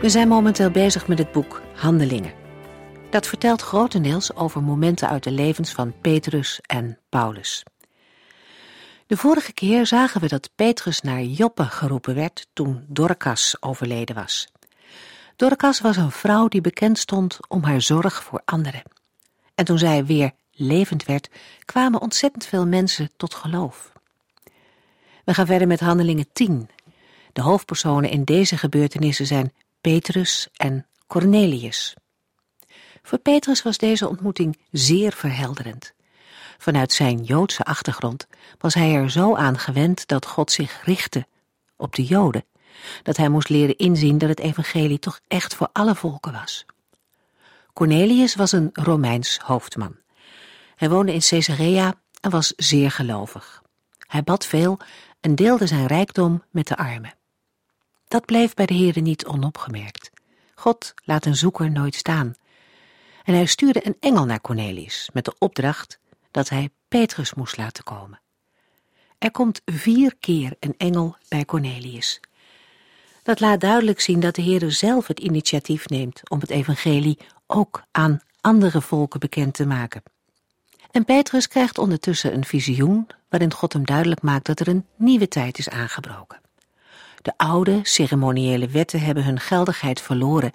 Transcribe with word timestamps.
We 0.00 0.08
zijn 0.08 0.28
momenteel 0.28 0.70
bezig 0.70 1.08
met 1.08 1.18
het 1.18 1.32
boek 1.32 1.62
Handelingen. 1.74 2.32
Dat 3.10 3.26
vertelt 3.26 3.62
grotendeels 3.62 4.34
over 4.34 4.62
momenten 4.62 5.08
uit 5.08 5.22
de 5.22 5.30
levens 5.30 5.72
van 5.72 5.94
Petrus 6.00 6.60
en 6.66 6.98
Paulus. 7.08 7.62
De 9.06 9.16
vorige 9.16 9.52
keer 9.52 9.86
zagen 9.86 10.20
we 10.20 10.28
dat 10.28 10.50
Petrus 10.54 11.00
naar 11.00 11.22
Joppe 11.22 11.64
geroepen 11.64 12.14
werd 12.14 12.46
toen 12.52 12.84
Dorcas 12.88 13.56
overleden 13.60 14.14
was. 14.14 14.48
Dorcas 15.36 15.80
was 15.80 15.96
een 15.96 16.10
vrouw 16.10 16.48
die 16.48 16.60
bekend 16.60 16.98
stond 16.98 17.38
om 17.48 17.62
haar 17.62 17.82
zorg 17.82 18.22
voor 18.22 18.42
anderen. 18.44 18.82
En 19.54 19.64
toen 19.64 19.78
zij 19.78 20.04
weer 20.04 20.32
levend 20.52 21.04
werd, 21.04 21.30
kwamen 21.64 22.00
ontzettend 22.00 22.46
veel 22.46 22.66
mensen 22.66 23.10
tot 23.16 23.34
geloof. 23.34 23.92
We 25.24 25.34
gaan 25.34 25.46
verder 25.46 25.66
met 25.66 25.80
Handelingen 25.80 26.28
10. 26.32 26.68
De 27.32 27.42
hoofdpersonen 27.42 28.10
in 28.10 28.24
deze 28.24 28.56
gebeurtenissen 28.56 29.26
zijn 29.26 29.52
Petrus 29.80 30.48
en 30.56 30.86
Cornelius. 31.06 31.94
Voor 33.02 33.18
Petrus 33.18 33.62
was 33.62 33.78
deze 33.78 34.08
ontmoeting 34.08 34.58
zeer 34.70 35.12
verhelderend. 35.12 35.92
Vanuit 36.58 36.92
zijn 36.92 37.22
Joodse 37.22 37.64
achtergrond 37.64 38.26
was 38.58 38.74
hij 38.74 38.94
er 38.94 39.10
zo 39.10 39.36
aan 39.36 39.58
gewend 39.58 40.08
dat 40.08 40.26
God 40.26 40.52
zich 40.52 40.84
richtte 40.84 41.26
op 41.76 41.94
de 41.94 42.04
Joden, 42.04 42.44
dat 43.02 43.16
hij 43.16 43.28
moest 43.28 43.48
leren 43.48 43.76
inzien 43.76 44.18
dat 44.18 44.28
het 44.28 44.40
evangelie 44.40 44.98
toch 44.98 45.20
echt 45.28 45.54
voor 45.54 45.68
alle 45.72 45.94
volken 45.94 46.32
was. 46.32 46.66
Cornelius 47.72 48.34
was 48.34 48.52
een 48.52 48.70
Romeins 48.72 49.38
hoofdman. 49.38 49.96
Hij 50.76 50.90
woonde 50.90 51.12
in 51.12 51.20
Caesarea 51.20 51.94
en 52.20 52.30
was 52.30 52.52
zeer 52.56 52.90
gelovig. 52.90 53.62
Hij 54.06 54.22
bad 54.22 54.46
veel 54.46 54.78
en 55.20 55.34
deelde 55.34 55.66
zijn 55.66 55.86
rijkdom 55.86 56.42
met 56.50 56.66
de 56.66 56.76
armen. 56.76 57.18
Dat 58.10 58.24
bleef 58.24 58.54
bij 58.54 58.66
de 58.66 58.74
Heere 58.74 59.00
niet 59.00 59.26
onopgemerkt. 59.26 60.10
God 60.54 60.94
laat 61.04 61.26
een 61.26 61.36
zoeker 61.36 61.70
nooit 61.70 61.94
staan. 61.94 62.34
En 63.24 63.34
hij 63.34 63.46
stuurde 63.46 63.86
een 63.86 63.96
engel 64.00 64.24
naar 64.24 64.40
Cornelius 64.40 65.10
met 65.12 65.24
de 65.24 65.34
opdracht 65.38 65.98
dat 66.30 66.48
hij 66.48 66.70
Petrus 66.88 67.34
moest 67.34 67.56
laten 67.56 67.84
komen. 67.84 68.20
Er 69.18 69.30
komt 69.30 69.60
vier 69.64 70.14
keer 70.20 70.56
een 70.60 70.74
engel 70.76 71.16
bij 71.28 71.44
Cornelius. 71.44 72.20
Dat 73.22 73.40
laat 73.40 73.60
duidelijk 73.60 74.00
zien 74.00 74.20
dat 74.20 74.34
de 74.34 74.42
Heere 74.42 74.70
zelf 74.70 75.06
het 75.06 75.20
initiatief 75.20 75.88
neemt 75.88 76.30
om 76.30 76.40
het 76.40 76.50
evangelie 76.50 77.18
ook 77.46 77.82
aan 77.90 78.20
andere 78.40 78.80
volken 78.80 79.20
bekend 79.20 79.54
te 79.54 79.66
maken. 79.66 80.02
En 80.90 81.04
Petrus 81.04 81.48
krijgt 81.48 81.78
ondertussen 81.78 82.34
een 82.34 82.44
visioen 82.44 83.06
waarin 83.28 83.52
God 83.52 83.72
hem 83.72 83.84
duidelijk 83.84 84.22
maakt 84.22 84.46
dat 84.46 84.60
er 84.60 84.68
een 84.68 84.86
nieuwe 84.96 85.28
tijd 85.28 85.58
is 85.58 85.68
aangebroken. 85.68 86.40
De 87.22 87.32
oude 87.36 87.80
ceremoniële 87.82 88.66
wetten 88.66 89.00
hebben 89.00 89.24
hun 89.24 89.40
geldigheid 89.40 90.00
verloren 90.00 90.52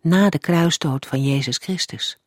na 0.00 0.28
de 0.30 0.38
kruisdood 0.38 1.06
van 1.06 1.22
Jezus 1.22 1.56
Christus. 1.56 2.18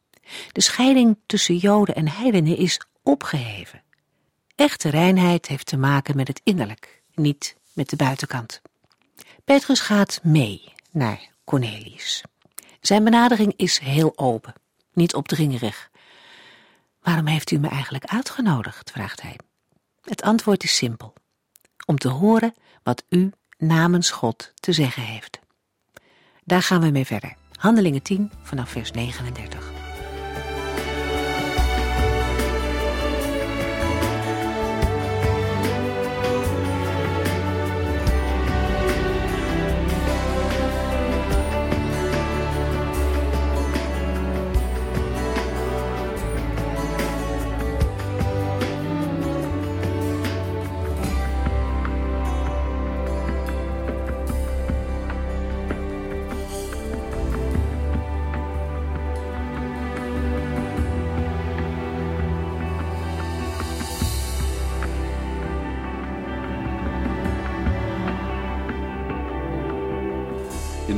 De 0.51 0.61
scheiding 0.61 1.17
tussen 1.25 1.57
Joden 1.57 1.95
en 1.95 2.07
heidenen 2.07 2.57
is 2.57 2.81
opgeheven. 3.03 3.83
Echte 4.55 4.89
reinheid 4.89 5.47
heeft 5.47 5.65
te 5.65 5.77
maken 5.77 6.15
met 6.15 6.27
het 6.27 6.41
innerlijk, 6.43 7.01
niet 7.13 7.55
met 7.73 7.89
de 7.89 7.95
buitenkant. 7.95 8.61
Petrus 9.45 9.79
gaat 9.79 10.19
mee 10.23 10.73
naar 10.91 11.29
Cornelius. 11.43 12.23
Zijn 12.81 13.03
benadering 13.03 13.53
is 13.55 13.77
heel 13.77 14.17
open, 14.17 14.53
niet 14.93 15.13
opdringerig. 15.13 15.89
Waarom 17.01 17.27
heeft 17.27 17.51
u 17.51 17.57
me 17.57 17.67
eigenlijk 17.67 18.05
uitgenodigd? 18.05 18.91
vraagt 18.91 19.21
hij. 19.21 19.39
Het 20.01 20.21
antwoord 20.21 20.63
is 20.63 20.75
simpel: 20.75 21.13
om 21.85 21.97
te 21.97 22.07
horen 22.07 22.53
wat 22.83 23.03
u 23.09 23.31
namens 23.59 24.11
God 24.11 24.51
te 24.55 24.71
zeggen 24.71 25.03
heeft. 25.03 25.39
Daar 26.43 26.61
gaan 26.61 26.81
we 26.81 26.89
mee 26.89 27.05
verder. 27.05 27.33
Handelingen 27.55 28.01
10 28.01 28.31
vanaf 28.43 28.69
vers 28.69 28.91
39. 28.91 29.78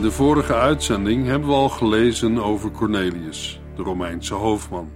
In 0.02 0.08
de 0.08 0.14
vorige 0.14 0.54
uitzending 0.54 1.26
hebben 1.26 1.48
we 1.48 1.56
al 1.56 1.70
gelezen 1.70 2.44
over 2.44 2.72
Cornelius, 2.72 3.60
de 3.76 3.82
Romeinse 3.82 4.34
hoofdman, 4.34 4.92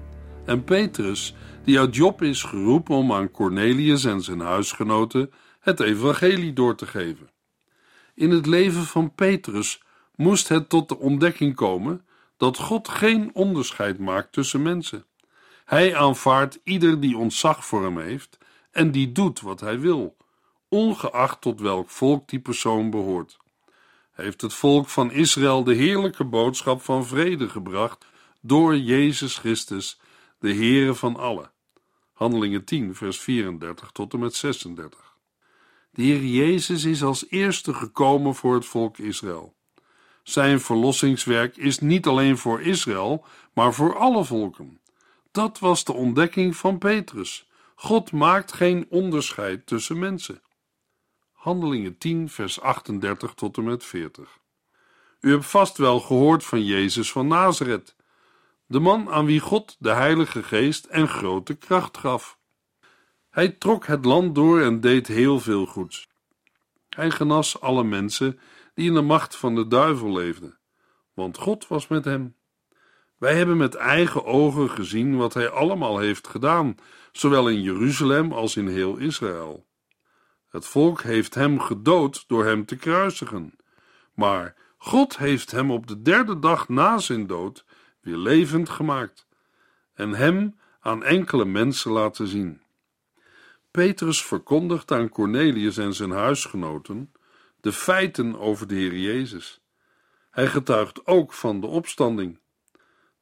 en 0.45 0.63
Petrus, 0.63 1.35
die 1.63 1.79
uit 1.79 1.95
Job 1.95 2.21
is 2.21 2.43
geroepen 2.43 2.95
om 2.95 3.11
aan 3.13 3.31
Cornelius 3.31 4.05
en 4.05 4.21
zijn 4.21 4.39
huisgenoten 4.39 5.31
het 5.59 5.79
evangelie 5.79 6.53
door 6.53 6.75
te 6.75 6.87
geven. 6.87 7.29
In 8.15 8.31
het 8.31 8.45
leven 8.45 8.83
van 8.83 9.15
Petrus 9.15 9.81
moest 10.15 10.47
het 10.47 10.69
tot 10.69 10.89
de 10.89 10.99
ontdekking 10.99 11.55
komen 11.55 12.05
dat 12.37 12.57
God 12.57 12.87
geen 12.87 13.29
onderscheid 13.33 13.99
maakt 13.99 14.31
tussen 14.31 14.61
mensen. 14.61 15.05
Hij 15.65 15.95
aanvaardt 15.95 16.59
ieder 16.63 16.99
die 16.99 17.17
ontzag 17.17 17.65
voor 17.65 17.83
hem 17.83 17.99
heeft 17.99 18.37
en 18.71 18.91
die 18.91 19.11
doet 19.11 19.41
wat 19.41 19.59
hij 19.59 19.79
wil, 19.79 20.15
ongeacht 20.69 21.41
tot 21.41 21.59
welk 21.59 21.89
volk 21.89 22.29
die 22.29 22.39
persoon 22.39 22.89
behoort 22.89 23.43
heeft 24.15 24.41
het 24.41 24.53
volk 24.53 24.89
van 24.89 25.11
Israël 25.11 25.63
de 25.63 25.73
heerlijke 25.73 26.23
boodschap 26.23 26.81
van 26.81 27.05
vrede 27.05 27.49
gebracht 27.49 28.05
door 28.41 28.77
Jezus 28.77 29.37
Christus, 29.37 29.99
de 30.39 30.53
Heere 30.53 30.95
van 30.95 31.15
allen. 31.15 31.51
Handelingen 32.13 32.63
10, 32.63 32.95
vers 32.95 33.19
34 33.19 33.91
tot 33.91 34.13
en 34.13 34.19
met 34.19 34.35
36. 34.35 35.15
De 35.91 36.01
Heer 36.01 36.23
Jezus 36.23 36.83
is 36.83 37.03
als 37.03 37.25
eerste 37.29 37.73
gekomen 37.73 38.35
voor 38.35 38.53
het 38.53 38.65
volk 38.65 38.97
Israël. 38.97 39.53
Zijn 40.23 40.59
verlossingswerk 40.59 41.57
is 41.57 41.79
niet 41.79 42.07
alleen 42.07 42.37
voor 42.37 42.61
Israël, 42.61 43.25
maar 43.53 43.73
voor 43.73 43.97
alle 43.97 44.23
volken. 44.23 44.79
Dat 45.31 45.59
was 45.59 45.83
de 45.83 45.93
ontdekking 45.93 46.55
van 46.55 46.77
Petrus. 46.77 47.47
God 47.75 48.11
maakt 48.11 48.53
geen 48.53 48.85
onderscheid 48.89 49.67
tussen 49.67 49.99
mensen. 49.99 50.41
Handelingen 51.45 51.97
10, 51.97 52.29
vers 52.29 52.61
38 52.61 53.33
tot 53.33 53.57
en 53.57 53.63
met 53.63 53.83
40. 53.83 54.39
U 55.19 55.31
hebt 55.31 55.45
vast 55.45 55.77
wel 55.77 55.99
gehoord 55.99 56.43
van 56.43 56.63
Jezus 56.63 57.11
van 57.11 57.27
Nazareth, 57.27 57.95
de 58.65 58.79
man 58.79 59.09
aan 59.09 59.25
wie 59.25 59.39
God 59.39 59.75
de 59.79 59.89
Heilige 59.89 60.43
Geest 60.43 60.85
en 60.85 61.07
grote 61.07 61.53
kracht 61.53 61.97
gaf. 61.97 62.39
Hij 63.29 63.49
trok 63.49 63.85
het 63.85 64.05
land 64.05 64.35
door 64.35 64.61
en 64.61 64.81
deed 64.81 65.07
heel 65.07 65.39
veel 65.39 65.65
goeds. 65.65 66.07
Hij 66.89 67.11
genas 67.11 67.61
alle 67.61 67.83
mensen 67.83 68.39
die 68.73 68.87
in 68.87 68.93
de 68.93 69.01
macht 69.01 69.35
van 69.35 69.55
de 69.55 69.67
duivel 69.67 70.11
leefden, 70.11 70.57
want 71.13 71.37
God 71.37 71.67
was 71.67 71.87
met 71.87 72.05
hem. 72.05 72.35
Wij 73.17 73.35
hebben 73.35 73.57
met 73.57 73.75
eigen 73.75 74.25
ogen 74.25 74.69
gezien 74.69 75.17
wat 75.17 75.33
hij 75.33 75.49
allemaal 75.49 75.97
heeft 75.97 76.27
gedaan, 76.27 76.75
zowel 77.11 77.49
in 77.49 77.61
Jeruzalem 77.61 78.31
als 78.31 78.55
in 78.55 78.67
heel 78.67 78.97
Israël. 78.97 79.65
Het 80.55 80.65
volk 80.65 81.01
heeft 81.01 81.35
hem 81.35 81.59
gedood 81.59 82.23
door 82.27 82.45
hem 82.45 82.65
te 82.65 82.75
kruisigen. 82.75 83.55
Maar 84.13 84.55
God 84.77 85.17
heeft 85.17 85.51
hem 85.51 85.71
op 85.71 85.87
de 85.87 86.01
derde 86.01 86.39
dag 86.39 86.69
na 86.69 86.97
zijn 86.97 87.27
dood 87.27 87.65
weer 88.01 88.17
levend 88.17 88.69
gemaakt 88.69 89.27
en 89.93 90.13
hem 90.13 90.59
aan 90.79 91.03
enkele 91.03 91.45
mensen 91.45 91.91
laten 91.91 92.27
zien. 92.27 92.61
Petrus 93.71 94.23
verkondigt 94.23 94.91
aan 94.91 95.09
Cornelius 95.09 95.77
en 95.77 95.93
zijn 95.93 96.11
huisgenoten 96.11 97.11
de 97.61 97.71
feiten 97.71 98.39
over 98.39 98.67
de 98.67 98.75
Heer 98.75 98.97
Jezus. 98.97 99.61
Hij 100.31 100.47
getuigt 100.47 101.07
ook 101.07 101.33
van 101.33 101.61
de 101.61 101.67
opstanding. 101.67 102.39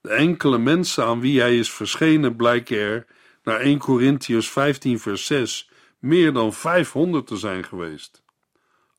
De 0.02 0.10
enkele 0.10 0.58
mensen 0.58 1.06
aan 1.06 1.20
wie 1.20 1.40
hij 1.40 1.58
is 1.58 1.72
verschenen 1.72 2.36
blijken 2.36 2.78
er, 2.78 3.06
naar 3.44 3.60
1 3.60 3.80
Corinthians 3.80 4.52
15 4.52 5.00
vers 5.00 5.26
6, 5.26 5.72
meer 6.04 6.34
dan 6.34 6.54
500 6.54 7.28
te 7.28 7.38
zijn 7.38 7.64
geweest. 7.64 8.24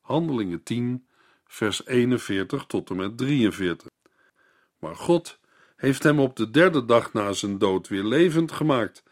Handelingen 0.01 0.63
10 0.63 1.07
vers 1.45 1.85
41 1.85 2.65
tot 2.65 2.89
en 2.89 2.95
met 2.95 3.17
43. 3.17 3.89
Maar 4.79 4.95
God 4.95 5.39
heeft 5.75 6.03
hem 6.03 6.19
op 6.19 6.35
de 6.35 6.51
derde 6.51 6.85
dag 6.85 7.13
na 7.13 7.33
zijn 7.33 7.57
dood 7.57 7.87
weer 7.87 8.03
levend 8.03 8.51
gemaakt 8.51 9.03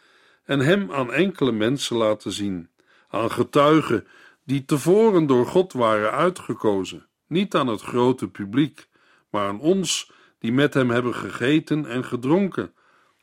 en 0.43 0.59
hem 0.59 0.91
aan 0.91 1.13
enkele 1.13 1.51
mensen 1.51 1.97
laten 1.97 2.31
zien, 2.31 2.69
aan 3.07 3.31
getuigen 3.31 4.07
die 4.43 4.65
tevoren 4.65 5.25
door 5.25 5.45
God 5.45 5.73
waren 5.73 6.11
uitgekozen, 6.11 7.07
niet 7.27 7.55
aan 7.55 7.67
het 7.67 7.81
grote 7.81 8.27
publiek, 8.27 8.87
maar 9.29 9.47
aan 9.47 9.59
ons 9.59 10.11
die 10.39 10.51
met 10.51 10.73
hem 10.73 10.89
hebben 10.89 11.15
gegeten 11.15 11.85
en 11.85 12.05
gedronken, 12.05 12.73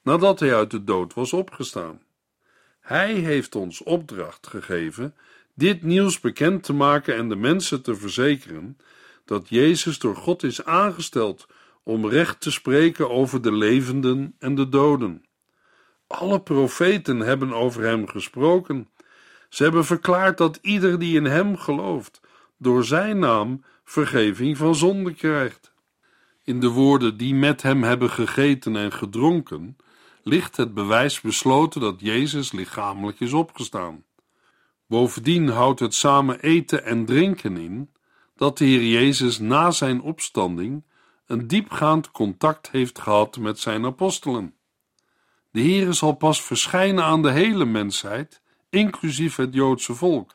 nadat 0.03 0.41
hij 0.41 0.55
uit 0.55 0.71
de 0.71 0.85
dood 0.85 1.15
was 1.15 1.33
opgestaan. 1.33 2.01
Hij 2.81 3.13
heeft 3.13 3.55
ons 3.55 3.83
opdracht 3.83 4.47
gegeven 4.47 5.15
dit 5.55 5.83
nieuws 5.83 6.21
bekend 6.21 6.63
te 6.63 6.73
maken 6.73 7.17
en 7.17 7.29
de 7.29 7.37
mensen 7.37 7.83
te 7.83 7.95
verzekeren 7.95 8.79
dat 9.25 9.49
Jezus 9.49 9.99
door 9.99 10.17
God 10.17 10.43
is 10.43 10.65
aangesteld 10.65 11.47
om 11.83 12.09
recht 12.09 12.41
te 12.41 12.51
spreken 12.51 13.11
over 13.11 13.43
de 13.43 13.53
levenden 13.53 14.35
en 14.39 14.55
de 14.55 14.69
doden. 14.69 15.25
Alle 16.07 16.41
profeten 16.41 17.21
hebben 17.21 17.53
over 17.53 17.83
hem 17.83 18.09
gesproken. 18.09 18.89
Ze 19.49 19.63
hebben 19.63 19.85
verklaard 19.85 20.39
dat 20.39 20.59
ieder 20.63 20.99
die 20.99 21.17
in 21.17 21.25
hem 21.25 21.57
gelooft, 21.57 22.21
door 22.57 22.85
zijn 22.85 23.19
naam 23.19 23.65
vergeving 23.85 24.57
van 24.57 24.75
zonde 24.75 25.15
krijgt. 25.15 25.73
In 26.45 26.61
de 26.61 26.69
woorden 26.69 27.17
die 27.17 27.35
met 27.35 27.63
hem 27.63 27.83
hebben 27.83 28.11
gegeten 28.11 28.77
en 28.77 28.93
gedronken, 28.93 29.77
ligt 30.23 30.57
het 30.57 30.75
bewijs 30.75 31.21
besloten 31.21 31.81
dat 31.81 32.01
Jezus 32.01 32.53
lichamelijk 32.53 33.21
is 33.21 33.33
opgestaan. 33.33 34.05
Bovendien 34.87 35.49
houdt 35.49 35.81
het 35.81 35.95
samen 35.95 36.41
eten 36.41 36.85
en 36.85 37.05
drinken 37.05 37.57
in 37.57 37.91
dat 38.37 38.59
de 38.59 38.65
Heer 38.65 38.85
Jezus 38.85 39.39
na 39.39 39.71
zijn 39.71 40.03
opstanding 40.03 40.85
een 41.27 41.47
diepgaand 41.47 42.11
contact 42.11 42.71
heeft 42.71 42.99
gehad 42.99 43.37
met 43.37 43.59
zijn 43.59 43.85
apostelen. 43.85 44.55
De 45.51 45.61
Heer 45.61 45.95
zal 45.95 46.13
pas 46.13 46.43
verschijnen 46.43 47.05
aan 47.05 47.23
de 47.23 47.31
hele 47.31 47.65
mensheid, 47.65 48.43
inclusief 48.71 49.37
het 49.37 49.55
Joodse 49.55 49.95
volk, 49.95 50.35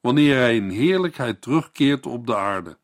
wanneer 0.00 0.36
hij 0.36 0.56
in 0.56 0.70
heerlijkheid 0.70 1.42
terugkeert 1.42 2.06
op 2.06 2.26
de 2.26 2.36
aarde. 2.36 2.78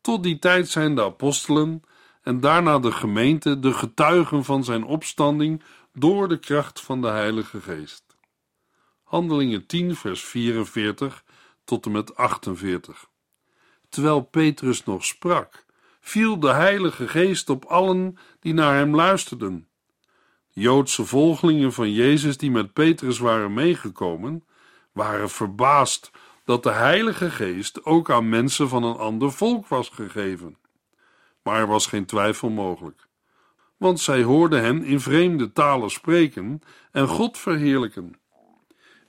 Tot 0.00 0.22
die 0.22 0.38
tijd 0.38 0.68
zijn 0.68 0.94
de 0.94 1.02
apostelen 1.02 1.82
en 2.22 2.40
daarna 2.40 2.78
de 2.78 2.92
gemeente 2.92 3.58
de 3.58 3.72
getuigen 3.72 4.44
van 4.44 4.64
zijn 4.64 4.84
opstanding 4.84 5.62
door 5.92 6.28
de 6.28 6.38
kracht 6.38 6.80
van 6.80 7.00
de 7.00 7.08
Heilige 7.08 7.60
Geest. 7.60 8.04
Handelingen 9.02 9.66
10, 9.66 9.96
vers 9.96 10.24
44 10.24 11.24
tot 11.64 11.86
en 11.86 11.92
met 11.92 12.16
48. 12.16 13.08
Terwijl 13.88 14.20
Petrus 14.20 14.84
nog 14.84 15.04
sprak, 15.04 15.64
viel 16.00 16.40
de 16.40 16.52
Heilige 16.52 17.08
Geest 17.08 17.50
op 17.50 17.64
allen 17.64 18.18
die 18.40 18.54
naar 18.54 18.74
hem 18.74 18.94
luisterden. 18.94 19.68
De 20.52 20.60
Joodse 20.60 21.04
volgelingen 21.04 21.72
van 21.72 21.92
Jezus 21.92 22.36
die 22.36 22.50
met 22.50 22.72
Petrus 22.72 23.18
waren 23.18 23.54
meegekomen, 23.54 24.44
waren 24.92 25.30
verbaasd 25.30 26.10
dat 26.44 26.62
de 26.62 26.70
Heilige 26.72 27.30
Geest 27.30 27.84
ook 27.84 28.10
aan 28.10 28.28
mensen 28.28 28.68
van 28.68 28.82
een 28.82 28.96
ander 28.96 29.32
volk 29.32 29.66
was 29.66 29.88
gegeven. 29.88 30.56
Maar 31.42 31.60
er 31.60 31.66
was 31.66 31.86
geen 31.86 32.06
twijfel 32.06 32.50
mogelijk, 32.50 33.08
want 33.76 34.00
zij 34.00 34.22
hoorden 34.22 34.62
hen 34.62 34.84
in 34.84 35.00
vreemde 35.00 35.52
talen 35.52 35.90
spreken 35.90 36.60
en 36.92 37.08
God 37.08 37.38
verheerlijken. 37.38 38.18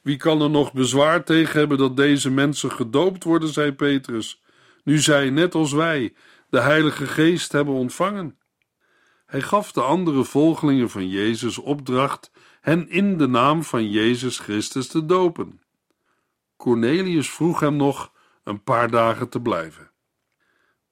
Wie 0.02 0.18
kan 0.18 0.42
er 0.42 0.50
nog 0.50 0.74
bezwaar 0.74 1.24
tegen 1.24 1.60
hebben 1.60 1.78
dat 1.78 1.98
deze 1.98 2.30
mensen 2.30 2.72
gedoopt 2.72 3.24
worden, 3.24 3.50
zei 3.50 3.72
Petrus, 3.74 4.42
nu 4.84 5.00
zij, 5.00 5.30
net 5.30 5.56
als 5.56 5.72
wij, 5.72 6.14
de 6.50 6.60
Heilige 6.60 7.06
Geest 7.06 7.52
hebben 7.52 7.74
ontvangen? 7.74 8.38
Hij 9.26 9.42
gaf 9.42 9.72
de 9.72 9.82
andere 9.82 10.24
volgelingen 10.24 10.90
van 10.90 11.10
Jezus 11.10 11.58
opdracht 11.58 12.32
hen 12.62 12.90
in 12.90 13.18
de 13.18 13.28
naam 13.28 13.64
van 13.64 13.90
Jezus 13.90 14.40
Christus 14.40 14.88
te 14.88 15.06
dopen. 15.06 15.62
Cornelius 16.58 17.30
vroeg 17.30 17.60
hem 17.60 17.76
nog 17.76 18.12
een 18.44 18.64
paar 18.64 18.90
dagen 18.90 19.30
te 19.30 19.42
blijven. 19.42 19.91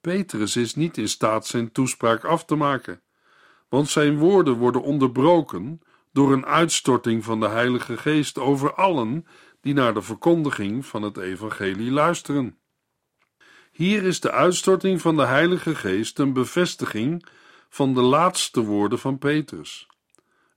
Petrus 0.01 0.55
is 0.55 0.75
niet 0.75 0.97
in 0.97 1.09
staat 1.09 1.47
zijn 1.47 1.71
toespraak 1.71 2.23
af 2.23 2.45
te 2.45 2.55
maken, 2.55 3.01
want 3.69 3.89
zijn 3.89 4.17
woorden 4.17 4.53
worden 4.53 4.81
onderbroken 4.81 5.81
door 6.11 6.33
een 6.33 6.45
uitstorting 6.45 7.23
van 7.23 7.39
de 7.39 7.47
Heilige 7.47 7.97
Geest 7.97 8.37
over 8.37 8.73
allen 8.73 9.25
die 9.61 9.73
naar 9.73 9.93
de 9.93 10.01
verkondiging 10.01 10.85
van 10.85 11.01
het 11.01 11.17
Evangelie 11.17 11.91
luisteren. 11.91 12.57
Hier 13.71 14.03
is 14.03 14.19
de 14.19 14.31
uitstorting 14.31 15.01
van 15.01 15.15
de 15.15 15.25
Heilige 15.25 15.75
Geest 15.75 16.19
een 16.19 16.33
bevestiging 16.33 17.25
van 17.69 17.93
de 17.93 18.01
laatste 18.01 18.61
woorden 18.61 18.99
van 18.99 19.17
Petrus. 19.17 19.87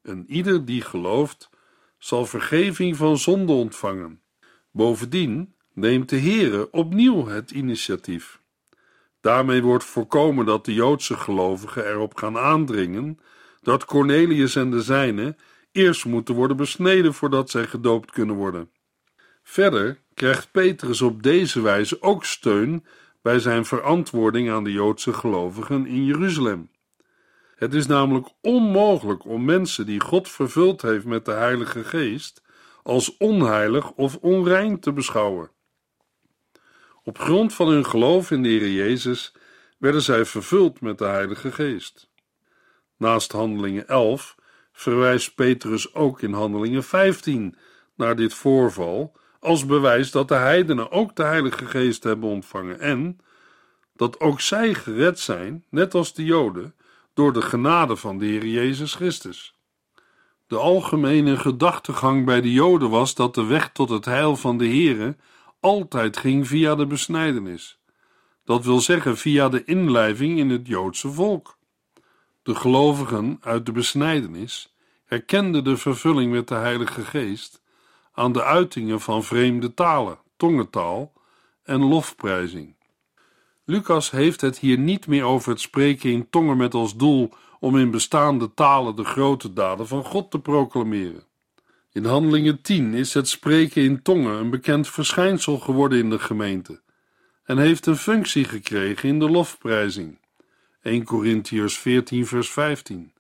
En 0.02 0.24
ieder 0.28 0.64
die 0.64 0.82
gelooft, 0.82 1.50
zal 1.98 2.26
vergeving 2.26 2.96
van 2.96 3.18
zonde 3.18 3.52
ontvangen. 3.52 4.20
Bovendien 4.70 5.54
neemt 5.72 6.08
de 6.08 6.18
Heere 6.18 6.70
opnieuw 6.70 7.26
het 7.26 7.50
initiatief. 7.50 8.41
Daarmee 9.22 9.62
wordt 9.62 9.84
voorkomen 9.84 10.46
dat 10.46 10.64
de 10.64 10.74
Joodse 10.74 11.16
gelovigen 11.16 11.86
erop 11.86 12.14
gaan 12.14 12.38
aandringen 12.38 13.18
dat 13.60 13.84
Cornelius 13.84 14.56
en 14.56 14.70
de 14.70 14.82
zijnen 14.82 15.36
eerst 15.72 16.04
moeten 16.04 16.34
worden 16.34 16.56
besneden 16.56 17.14
voordat 17.14 17.50
zij 17.50 17.66
gedoopt 17.66 18.10
kunnen 18.10 18.36
worden. 18.36 18.70
Verder 19.42 20.00
krijgt 20.14 20.50
Petrus 20.50 21.02
op 21.02 21.22
deze 21.22 21.60
wijze 21.60 22.02
ook 22.02 22.24
steun 22.24 22.84
bij 23.22 23.38
zijn 23.38 23.64
verantwoording 23.64 24.50
aan 24.50 24.64
de 24.64 24.72
Joodse 24.72 25.12
gelovigen 25.12 25.86
in 25.86 26.04
Jeruzalem. 26.04 26.70
Het 27.56 27.74
is 27.74 27.86
namelijk 27.86 28.28
onmogelijk 28.40 29.24
om 29.24 29.44
mensen 29.44 29.86
die 29.86 30.00
God 30.00 30.28
vervuld 30.28 30.82
heeft 30.82 31.04
met 31.04 31.24
de 31.24 31.32
Heilige 31.32 31.84
Geest 31.84 32.42
als 32.82 33.16
onheilig 33.16 33.92
of 33.92 34.16
onrein 34.16 34.80
te 34.80 34.92
beschouwen. 34.92 35.50
Op 37.04 37.18
grond 37.18 37.54
van 37.54 37.68
hun 37.68 37.86
geloof 37.86 38.30
in 38.30 38.42
de 38.42 38.48
Heer 38.48 38.70
Jezus 38.70 39.32
werden 39.78 40.02
zij 40.02 40.24
vervuld 40.24 40.80
met 40.80 40.98
de 40.98 41.04
Heilige 41.04 41.52
Geest. 41.52 42.10
Naast 42.96 43.32
Handelingen 43.32 43.88
11 43.88 44.36
verwijst 44.72 45.34
Petrus 45.34 45.94
ook 45.94 46.22
in 46.22 46.32
Handelingen 46.32 46.84
15 46.84 47.56
naar 47.96 48.16
dit 48.16 48.34
voorval 48.34 49.16
als 49.40 49.66
bewijs 49.66 50.10
dat 50.10 50.28
de 50.28 50.34
heidenen 50.34 50.90
ook 50.90 51.16
de 51.16 51.22
Heilige 51.22 51.66
Geest 51.66 52.02
hebben 52.02 52.28
ontvangen 52.28 52.80
en 52.80 53.18
dat 53.96 54.20
ook 54.20 54.40
zij 54.40 54.74
gered 54.74 55.18
zijn, 55.18 55.64
net 55.68 55.94
als 55.94 56.14
de 56.14 56.24
Joden, 56.24 56.74
door 57.14 57.32
de 57.32 57.42
genade 57.42 57.96
van 57.96 58.18
de 58.18 58.26
Heer 58.26 58.46
Jezus 58.46 58.94
Christus. 58.94 59.54
De 60.46 60.56
algemene 60.56 61.36
gedachtegang 61.36 62.24
bij 62.24 62.40
de 62.40 62.52
Joden 62.52 62.90
was 62.90 63.14
dat 63.14 63.34
de 63.34 63.44
weg 63.44 63.70
tot 63.72 63.88
het 63.88 64.04
heil 64.04 64.36
van 64.36 64.58
de 64.58 64.66
Heere 64.66 65.16
altijd 65.62 66.16
ging 66.16 66.48
via 66.48 66.74
de 66.74 66.86
besnijdenis. 66.86 67.78
Dat 68.44 68.64
wil 68.64 68.80
zeggen 68.80 69.16
via 69.16 69.48
de 69.48 69.64
inlijving 69.64 70.38
in 70.38 70.50
het 70.50 70.66
Joodse 70.66 71.08
volk. 71.08 71.58
De 72.42 72.54
gelovigen 72.54 73.38
uit 73.40 73.66
de 73.66 73.72
besnijdenis 73.72 74.74
herkenden 75.04 75.64
de 75.64 75.76
vervulling 75.76 76.32
met 76.32 76.48
de 76.48 76.54
Heilige 76.54 77.04
Geest 77.04 77.62
aan 78.12 78.32
de 78.32 78.44
uitingen 78.44 79.00
van 79.00 79.24
vreemde 79.24 79.74
talen, 79.74 80.18
tongentaal 80.36 81.12
en 81.62 81.84
lofprijzing. 81.84 82.76
Lucas 83.64 84.10
heeft 84.10 84.40
het 84.40 84.58
hier 84.58 84.78
niet 84.78 85.06
meer 85.06 85.24
over 85.24 85.50
het 85.50 85.60
spreken 85.60 86.10
in 86.10 86.30
tongen 86.30 86.56
met 86.56 86.74
als 86.74 86.96
doel 86.96 87.32
om 87.60 87.78
in 87.78 87.90
bestaande 87.90 88.54
talen 88.54 88.96
de 88.96 89.04
grote 89.04 89.52
daden 89.52 89.86
van 89.86 90.04
God 90.04 90.30
te 90.30 90.40
proclameren. 90.40 91.24
In 91.92 92.04
Handelingen 92.04 92.62
10 92.62 92.94
is 92.94 93.14
het 93.14 93.28
spreken 93.28 93.82
in 93.82 94.02
tongen 94.02 94.38
een 94.38 94.50
bekend 94.50 94.88
verschijnsel 94.88 95.58
geworden 95.58 95.98
in 95.98 96.10
de 96.10 96.18
gemeente 96.18 96.80
en 97.44 97.58
heeft 97.58 97.86
een 97.86 97.96
functie 97.96 98.44
gekregen 98.44 99.08
in 99.08 99.18
de 99.18 99.30
lofprijzing. 99.30 100.18
1 100.82 101.04
Corinthiërs 101.04 101.78
14 101.78 102.26
vers 102.26 102.50
15 102.50 103.12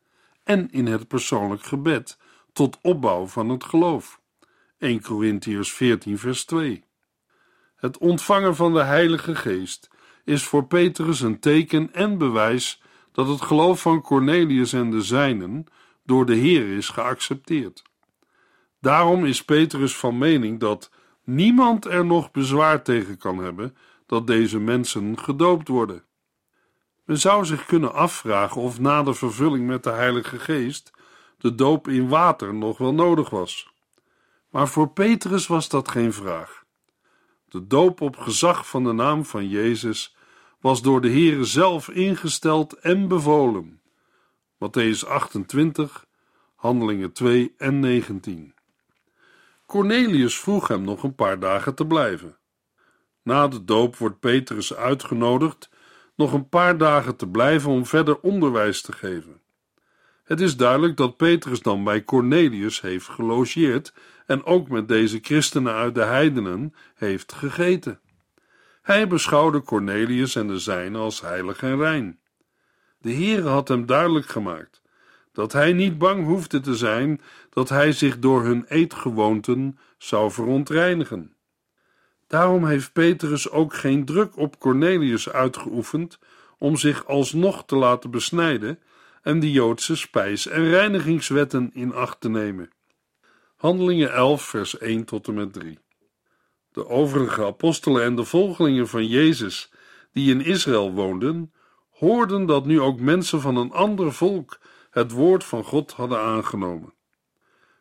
en 0.44 0.70
in 0.70 0.86
het 0.86 1.08
persoonlijk 1.08 1.62
gebed 1.62 2.18
tot 2.52 2.78
opbouw 2.82 3.26
van 3.26 3.48
het 3.48 3.64
geloof. 3.64 4.20
1 4.78 5.02
Corinthiërs 5.02 5.72
14 5.72 6.18
vers 6.18 6.44
2. 6.44 6.84
Het 7.76 7.98
ontvangen 7.98 8.56
van 8.56 8.72
de 8.72 8.82
Heilige 8.82 9.34
Geest 9.34 9.88
is 10.24 10.44
voor 10.44 10.66
Petrus 10.66 11.20
een 11.20 11.38
teken 11.38 11.94
en 11.94 12.18
bewijs 12.18 12.82
dat 13.12 13.28
het 13.28 13.40
geloof 13.40 13.80
van 13.80 14.00
Cornelius 14.00 14.72
en 14.72 14.90
de 14.90 15.02
zijnen 15.02 15.66
door 16.04 16.26
de 16.26 16.34
Heer 16.34 16.76
is 16.76 16.88
geaccepteerd. 16.88 17.82
Daarom 18.82 19.24
is 19.24 19.44
Petrus 19.44 19.96
van 19.96 20.18
mening 20.18 20.60
dat 20.60 20.90
niemand 21.24 21.84
er 21.84 22.04
nog 22.04 22.30
bezwaar 22.30 22.82
tegen 22.82 23.18
kan 23.18 23.38
hebben 23.38 23.76
dat 24.06 24.26
deze 24.26 24.58
mensen 24.58 25.18
gedoopt 25.18 25.68
worden. 25.68 26.04
Men 27.04 27.18
zou 27.18 27.44
zich 27.44 27.66
kunnen 27.66 27.94
afvragen 27.94 28.60
of 28.60 28.80
na 28.80 29.02
de 29.02 29.14
vervulling 29.14 29.66
met 29.66 29.82
de 29.82 29.90
Heilige 29.90 30.38
Geest 30.38 30.90
de 31.38 31.54
doop 31.54 31.88
in 31.88 32.08
water 32.08 32.54
nog 32.54 32.78
wel 32.78 32.94
nodig 32.94 33.30
was. 33.30 33.72
Maar 34.50 34.68
voor 34.68 34.88
Petrus 34.88 35.46
was 35.46 35.68
dat 35.68 35.88
geen 35.88 36.12
vraag. 36.12 36.64
De 37.48 37.66
doop 37.66 38.00
op 38.00 38.16
gezag 38.16 38.68
van 38.68 38.84
de 38.84 38.92
naam 38.92 39.24
van 39.24 39.48
Jezus 39.48 40.16
was 40.60 40.82
door 40.82 41.00
de 41.00 41.10
Heere 41.10 41.44
zelf 41.44 41.88
ingesteld 41.88 42.72
en 42.72 43.08
bevolen. 43.08 43.80
Matthäus 44.54 45.08
28, 45.08 46.06
Handelingen 46.54 47.12
2 47.12 47.54
en 47.58 47.80
19. 47.80 48.54
Cornelius 49.72 50.40
vroeg 50.40 50.68
hem 50.68 50.82
nog 50.82 51.02
een 51.02 51.14
paar 51.14 51.38
dagen 51.38 51.74
te 51.74 51.86
blijven. 51.86 52.38
Na 53.22 53.48
de 53.48 53.64
doop 53.64 53.96
wordt 53.96 54.20
Petrus 54.20 54.74
uitgenodigd 54.74 55.70
nog 56.16 56.32
een 56.32 56.48
paar 56.48 56.78
dagen 56.78 57.16
te 57.16 57.28
blijven 57.28 57.70
om 57.70 57.86
verder 57.86 58.20
onderwijs 58.20 58.82
te 58.82 58.92
geven. 58.92 59.40
Het 60.24 60.40
is 60.40 60.56
duidelijk 60.56 60.96
dat 60.96 61.16
Petrus 61.16 61.60
dan 61.60 61.84
bij 61.84 62.04
Cornelius 62.04 62.80
heeft 62.80 63.08
gelogeerd 63.08 63.94
en 64.26 64.44
ook 64.44 64.68
met 64.68 64.88
deze 64.88 65.18
christenen 65.22 65.74
uit 65.74 65.94
de 65.94 66.04
heidenen 66.04 66.74
heeft 66.94 67.32
gegeten. 67.32 68.00
Hij 68.82 69.08
beschouwde 69.08 69.62
Cornelius 69.62 70.36
en 70.36 70.46
de 70.46 70.58
zijnen 70.58 71.00
als 71.00 71.20
heilig 71.20 71.62
en 71.62 71.78
rein. 71.78 72.20
De 72.98 73.12
Heere 73.12 73.48
had 73.48 73.68
hem 73.68 73.86
duidelijk 73.86 74.26
gemaakt 74.26 74.81
dat 75.32 75.52
hij 75.52 75.72
niet 75.72 75.98
bang 75.98 76.24
hoefde 76.24 76.60
te 76.60 76.76
zijn 76.76 77.20
dat 77.50 77.68
hij 77.68 77.92
zich 77.92 78.18
door 78.18 78.44
hun 78.44 78.64
eetgewoonten 78.68 79.78
zou 79.98 80.30
verontreinigen. 80.30 81.34
Daarom 82.26 82.66
heeft 82.66 82.92
Petrus 82.92 83.50
ook 83.50 83.74
geen 83.74 84.04
druk 84.04 84.36
op 84.36 84.58
Cornelius 84.58 85.28
uitgeoefend 85.28 86.18
om 86.58 86.76
zich 86.76 87.06
alsnog 87.06 87.64
te 87.64 87.76
laten 87.76 88.10
besnijden 88.10 88.78
en 89.22 89.40
de 89.40 89.50
Joodse 89.50 89.96
spijs- 89.96 90.46
en 90.46 90.64
reinigingswetten 90.64 91.70
in 91.74 91.94
acht 91.94 92.20
te 92.20 92.28
nemen. 92.28 92.70
Handelingen 93.56 94.12
11, 94.12 94.42
vers 94.42 94.78
1 94.78 95.04
tot 95.04 95.28
en 95.28 95.34
met 95.34 95.52
3. 95.52 95.78
De 96.72 96.88
overige 96.88 97.44
apostelen 97.44 98.02
en 98.02 98.16
de 98.16 98.24
volgelingen 98.24 98.88
van 98.88 99.06
Jezus, 99.06 99.72
die 100.12 100.30
in 100.30 100.44
Israël 100.44 100.92
woonden, 100.92 101.52
hoorden 101.90 102.46
dat 102.46 102.66
nu 102.66 102.80
ook 102.80 103.00
mensen 103.00 103.40
van 103.40 103.56
een 103.56 103.72
ander 103.72 104.12
volk 104.12 104.58
het 104.92 105.10
woord 105.10 105.44
van 105.44 105.64
God 105.64 105.92
hadden 105.92 106.18
aangenomen. 106.18 106.94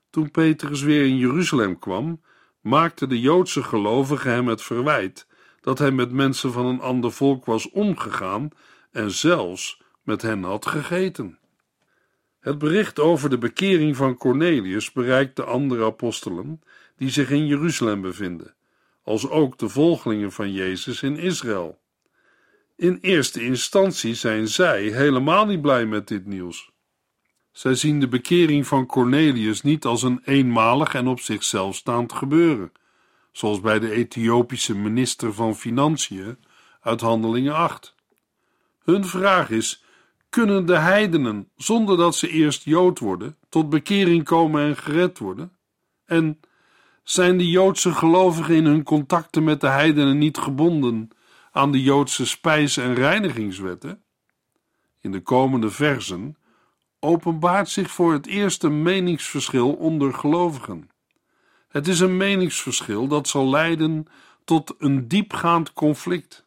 Toen 0.09 0.31
Petrus 0.31 0.81
weer 0.81 1.05
in 1.05 1.17
Jeruzalem 1.17 1.79
kwam, 1.79 2.21
maakten 2.61 3.09
de 3.09 3.19
Joodse 3.19 3.63
gelovigen 3.63 4.31
hem 4.31 4.47
het 4.47 4.61
verwijt 4.61 5.27
dat 5.61 5.79
hij 5.79 5.91
met 5.91 6.11
mensen 6.11 6.51
van 6.51 6.65
een 6.65 6.79
ander 6.79 7.11
volk 7.11 7.45
was 7.45 7.69
omgegaan 7.69 8.49
en 8.91 9.11
zelfs 9.11 9.81
met 10.03 10.21
hen 10.21 10.43
had 10.43 10.65
gegeten. 10.65 11.39
Het 12.39 12.57
bericht 12.57 12.99
over 12.99 13.29
de 13.29 13.37
bekering 13.37 13.95
van 13.95 14.17
Cornelius 14.17 14.91
bereikt 14.91 15.35
de 15.35 15.43
andere 15.43 15.85
apostelen 15.85 16.61
die 16.97 17.09
zich 17.09 17.29
in 17.29 17.45
Jeruzalem 17.45 18.01
bevinden, 18.01 18.55
als 19.03 19.29
ook 19.29 19.57
de 19.57 19.69
volgelingen 19.69 20.31
van 20.31 20.51
Jezus 20.51 21.01
in 21.01 21.17
Israël. 21.17 21.79
In 22.75 22.97
eerste 23.01 23.43
instantie 23.43 24.13
zijn 24.13 24.47
zij 24.47 24.81
helemaal 24.81 25.45
niet 25.45 25.61
blij 25.61 25.85
met 25.85 26.07
dit 26.07 26.25
nieuws. 26.25 26.71
Zij 27.51 27.75
zien 27.75 27.99
de 27.99 28.07
bekering 28.07 28.67
van 28.67 28.85
Cornelius 28.85 29.61
niet 29.61 29.85
als 29.85 30.03
een 30.03 30.21
eenmalig 30.25 30.93
en 30.93 31.07
op 31.07 31.19
zichzelf 31.19 31.75
staand 31.75 32.13
gebeuren, 32.13 32.71
zoals 33.31 33.61
bij 33.61 33.79
de 33.79 33.91
Ethiopische 33.91 34.75
minister 34.75 35.33
van 35.33 35.55
Financiën 35.55 36.37
uit 36.81 37.01
Handelingen 37.01 37.55
8. 37.55 37.95
Hun 38.83 39.05
vraag 39.05 39.49
is: 39.49 39.83
kunnen 40.29 40.65
de 40.65 40.77
heidenen, 40.77 41.49
zonder 41.57 41.97
dat 41.97 42.15
ze 42.15 42.29
eerst 42.29 42.63
Jood 42.63 42.99
worden, 42.99 43.37
tot 43.49 43.69
bekering 43.69 44.23
komen 44.23 44.61
en 44.61 44.77
gered 44.77 45.19
worden? 45.19 45.51
En 46.05 46.39
zijn 47.03 47.37
de 47.37 47.49
Joodse 47.49 47.93
gelovigen 47.93 48.55
in 48.55 48.65
hun 48.65 48.83
contacten 48.83 49.43
met 49.43 49.61
de 49.61 49.67
heidenen 49.67 50.17
niet 50.17 50.37
gebonden 50.37 51.09
aan 51.51 51.71
de 51.71 51.81
Joodse 51.81 52.25
spijs- 52.25 52.77
en 52.77 52.93
reinigingswetten? 52.93 54.01
In 55.01 55.11
de 55.11 55.21
komende 55.21 55.69
versen 55.69 56.35
openbaart 57.03 57.69
zich 57.69 57.91
voor 57.91 58.13
het 58.13 58.27
eerst 58.27 58.63
een 58.63 58.81
meningsverschil 58.81 59.73
onder 59.73 60.13
gelovigen. 60.13 60.89
Het 61.67 61.87
is 61.87 61.99
een 61.99 62.17
meningsverschil 62.17 63.07
dat 63.07 63.27
zal 63.27 63.49
leiden 63.49 64.07
tot 64.43 64.75
een 64.77 65.07
diepgaand 65.07 65.73
conflict. 65.73 66.45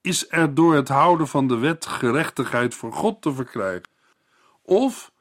Is 0.00 0.30
er 0.30 0.54
door 0.54 0.74
het 0.74 0.88
houden 0.88 1.28
van 1.28 1.48
de 1.48 1.56
wet 1.56 1.86
gerechtigheid 1.86 2.74
voor 2.74 2.92
God 2.92 3.22
te 3.22 3.34
verkrijgen? 3.34 3.90
Of 4.62 5.12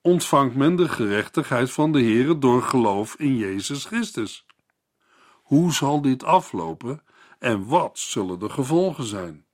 ontvangt 0.00 0.54
men 0.54 0.76
de 0.76 0.88
gerechtigheid 0.88 1.70
van 1.70 1.92
de 1.92 2.00
Heere 2.00 2.38
door 2.38 2.62
geloof 2.62 3.14
in 3.14 3.36
Jezus 3.36 3.84
Christus? 3.84 4.46
Hoe 5.32 5.72
zal 5.72 6.00
dit 6.00 6.24
aflopen 6.24 7.02
en 7.38 7.66
wat 7.66 7.98
zullen 7.98 8.38
de 8.38 8.48
gevolgen 8.48 9.04
zijn? 9.04 9.44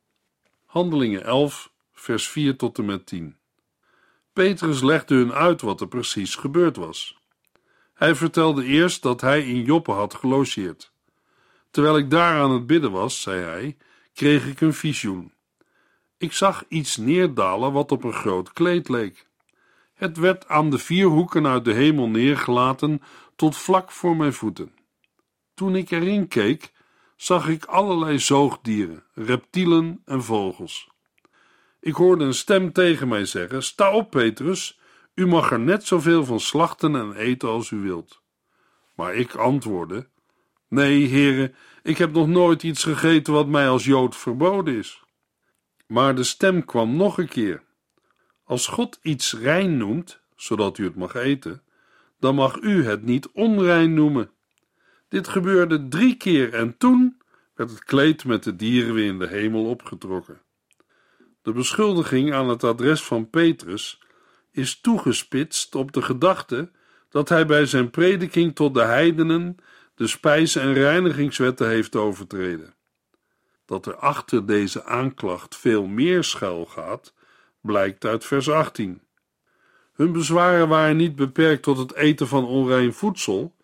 Handelingen 0.65 1.25
11, 1.25 1.73
vers 1.93 2.29
4 2.29 2.57
tot 2.57 2.79
en 2.79 2.85
met 2.85 3.07
10. 3.07 3.38
Petrus 4.39 4.83
legde 4.83 5.15
hun 5.15 5.33
uit 5.33 5.61
wat 5.61 5.81
er 5.81 5.89
precies 5.89 6.35
gebeurd 6.35 6.77
was. 6.77 7.19
Hij 7.95 8.15
vertelde 8.15 8.65
eerst 8.65 9.03
dat 9.03 9.21
hij 9.21 9.43
in 9.43 9.63
Joppe 9.63 9.91
had 9.91 10.15
gelogeerd. 10.15 10.93
Terwijl 11.71 11.97
ik 11.97 12.11
daar 12.11 12.41
aan 12.41 12.51
het 12.51 12.67
bidden 12.67 12.91
was, 12.91 13.21
zei 13.21 13.43
hij, 13.43 13.77
kreeg 14.15 14.47
ik 14.47 14.61
een 14.61 14.75
visioen. 14.75 15.33
Ik 16.19 16.33
zag 16.33 16.65
iets 16.69 16.97
neerdalen 16.97 17.73
wat 17.73 17.93
op 17.93 18.05
een 18.05 18.13
groot 18.13 18.53
kleed 18.53 18.89
leek. 18.89 19.27
Het 19.95 20.17
werd 20.17 20.49
aan 20.49 20.71
de 20.71 20.79
vier 20.79 21.07
hoeken 21.07 21.47
uit 21.47 21.65
de 21.65 21.73
hemel 21.73 22.09
neergelaten 22.09 23.03
tot 23.37 23.57
vlak 23.57 23.91
voor 23.91 24.17
mijn 24.17 24.33
voeten. 24.33 24.73
Toen 25.55 25.77
ik 25.77 25.91
erin 25.91 26.29
keek, 26.29 26.73
zag 27.17 27.49
ik 27.49 27.65
allerlei 27.65 28.19
zoogdieren, 28.19 29.05
reptielen 29.15 30.03
en 30.05 30.23
vogels. 30.23 30.89
Ik 31.81 31.95
hoorde 31.95 32.25
een 32.25 32.35
stem 32.35 32.73
tegen 32.73 33.09
mij 33.09 33.25
zeggen: 33.25 33.63
Sta 33.63 33.93
op, 33.93 34.11
Petrus, 34.11 34.81
u 35.15 35.27
mag 35.27 35.51
er 35.51 35.61
net 35.61 35.85
zoveel 35.85 36.25
van 36.25 36.41
slachten 36.41 36.97
en 36.97 37.13
eten 37.15 37.49
als 37.49 37.71
u 37.71 37.77
wilt. 37.77 38.23
Maar 38.95 39.15
ik 39.15 39.35
antwoordde: 39.35 40.09
Nee, 40.69 41.07
heren, 41.07 41.55
ik 41.83 41.99
heb 41.99 42.13
nog 42.13 42.29
nooit 42.29 42.63
iets 42.63 42.85
gegeten 42.85 43.33
wat 43.33 43.47
mij 43.47 43.69
als 43.69 43.85
Jood 43.85 44.17
verboden 44.17 44.75
is. 44.75 45.03
Maar 45.87 46.15
de 46.15 46.25
stem 46.25 46.65
kwam 46.65 46.97
nog 46.97 47.19
een 47.19 47.29
keer. 47.29 47.63
Als 48.45 48.67
God 48.67 48.99
iets 49.03 49.33
rein 49.33 49.77
noemt, 49.77 50.21
zodat 50.37 50.79
u 50.79 50.85
het 50.85 50.97
mag 50.97 51.15
eten, 51.15 51.63
dan 52.19 52.35
mag 52.35 52.61
u 52.61 52.85
het 52.85 53.03
niet 53.03 53.29
onrein 53.29 53.95
noemen. 53.95 54.31
Dit 55.09 55.29
gebeurde 55.29 55.89
drie 55.89 56.17
keer 56.17 56.55
en 56.55 56.77
toen 56.77 57.23
werd 57.55 57.71
het 57.71 57.85
kleed 57.85 58.25
met 58.25 58.43
de 58.43 58.57
dieren 58.57 58.95
weer 58.95 59.07
in 59.07 59.19
de 59.19 59.27
hemel 59.27 59.65
opgetrokken. 59.65 60.41
De 61.49 61.55
beschuldiging 61.55 62.33
aan 62.33 62.49
het 62.49 62.65
adres 62.65 63.03
van 63.03 63.31
Petrus 63.31 64.01
is 64.51 64.81
toegespitst 64.81 65.75
op 65.75 65.93
de 65.93 66.03
gedachte 66.03 66.71
dat 67.09 67.29
hij 67.29 67.47
bij 67.47 67.67
zijn 67.67 67.91
prediking 67.91 68.55
tot 68.55 68.75
de 68.75 68.83
heidenen 68.83 69.57
de 69.95 70.07
spijs- 70.07 70.57
en 70.57 70.73
reinigingswetten 70.73 71.69
heeft 71.69 71.97
overtreden. 71.97 72.75
Dat 73.67 73.87
er 73.87 73.97
achter 73.97 74.47
deze 74.47 74.85
aanklacht 74.85 75.57
veel 75.57 75.87
meer 75.87 76.25
schuil 76.25 76.65
gaat, 76.67 77.15
blijkt 77.61 78.05
uit 78.05 78.25
vers 78.25 78.51
18. 78.51 79.03
Hun 79.93 80.13
bezwaren 80.13 80.69
waren 80.69 80.97
niet 80.97 81.17
beperkt 81.17 81.63
tot 81.63 81.79
het 81.79 81.95
eten 81.95 82.29
van 82.29 82.45
onrein 82.45 82.93
voedsel, 82.93 83.55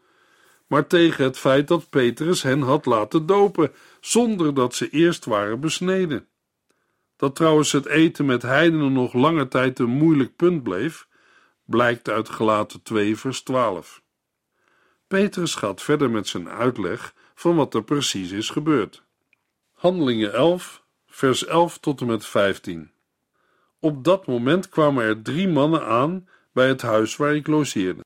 maar 0.66 0.86
tegen 0.86 1.24
het 1.24 1.38
feit 1.38 1.68
dat 1.68 1.90
Petrus 1.90 2.42
hen 2.42 2.60
had 2.60 2.86
laten 2.86 3.26
dopen, 3.26 3.72
zonder 4.00 4.54
dat 4.54 4.74
ze 4.74 4.90
eerst 4.90 5.24
waren 5.24 5.60
besneden. 5.60 6.28
Dat 7.16 7.36
trouwens 7.36 7.72
het 7.72 7.86
eten 7.86 8.26
met 8.26 8.42
heidenen 8.42 8.92
nog 8.92 9.12
lange 9.12 9.48
tijd 9.48 9.78
een 9.78 9.90
moeilijk 9.90 10.36
punt 10.36 10.62
bleef, 10.62 11.06
blijkt 11.64 12.08
uit 12.08 12.28
Gelaten 12.28 12.82
2 12.82 13.16
vers 13.16 13.42
12. 13.42 14.02
Petrus 15.06 15.54
gaat 15.54 15.82
verder 15.82 16.10
met 16.10 16.28
zijn 16.28 16.48
uitleg 16.48 17.14
van 17.34 17.56
wat 17.56 17.74
er 17.74 17.84
precies 17.84 18.30
is 18.30 18.50
gebeurd. 18.50 19.02
Handelingen 19.72 20.32
11, 20.32 20.84
vers 21.06 21.44
11 21.44 21.78
tot 21.78 22.00
en 22.00 22.06
met 22.06 22.26
15. 22.26 22.90
Op 23.78 24.04
dat 24.04 24.26
moment 24.26 24.68
kwamen 24.68 25.04
er 25.04 25.22
drie 25.22 25.48
mannen 25.48 25.86
aan 25.86 26.28
bij 26.52 26.68
het 26.68 26.82
huis 26.82 27.16
waar 27.16 27.34
ik 27.34 27.46
logeerde. 27.46 28.04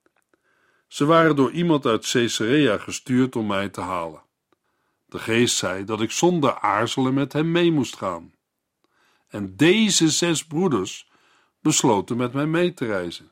Ze 0.86 1.04
waren 1.04 1.36
door 1.36 1.50
iemand 1.50 1.86
uit 1.86 2.10
Caesarea 2.10 2.78
gestuurd 2.78 3.36
om 3.36 3.46
mij 3.46 3.68
te 3.68 3.80
halen. 3.80 4.22
De 5.06 5.18
geest 5.18 5.56
zei 5.56 5.84
dat 5.84 6.00
ik 6.00 6.10
zonder 6.10 6.58
aarzelen 6.58 7.14
met 7.14 7.32
hem 7.32 7.50
mee 7.50 7.72
moest 7.72 7.96
gaan. 7.96 8.32
En 9.28 9.56
deze 9.56 10.10
zes 10.10 10.46
broeders 10.46 11.10
besloten 11.60 12.16
met 12.16 12.32
mij 12.32 12.46
mee 12.46 12.74
te 12.74 12.86
reizen. 12.86 13.30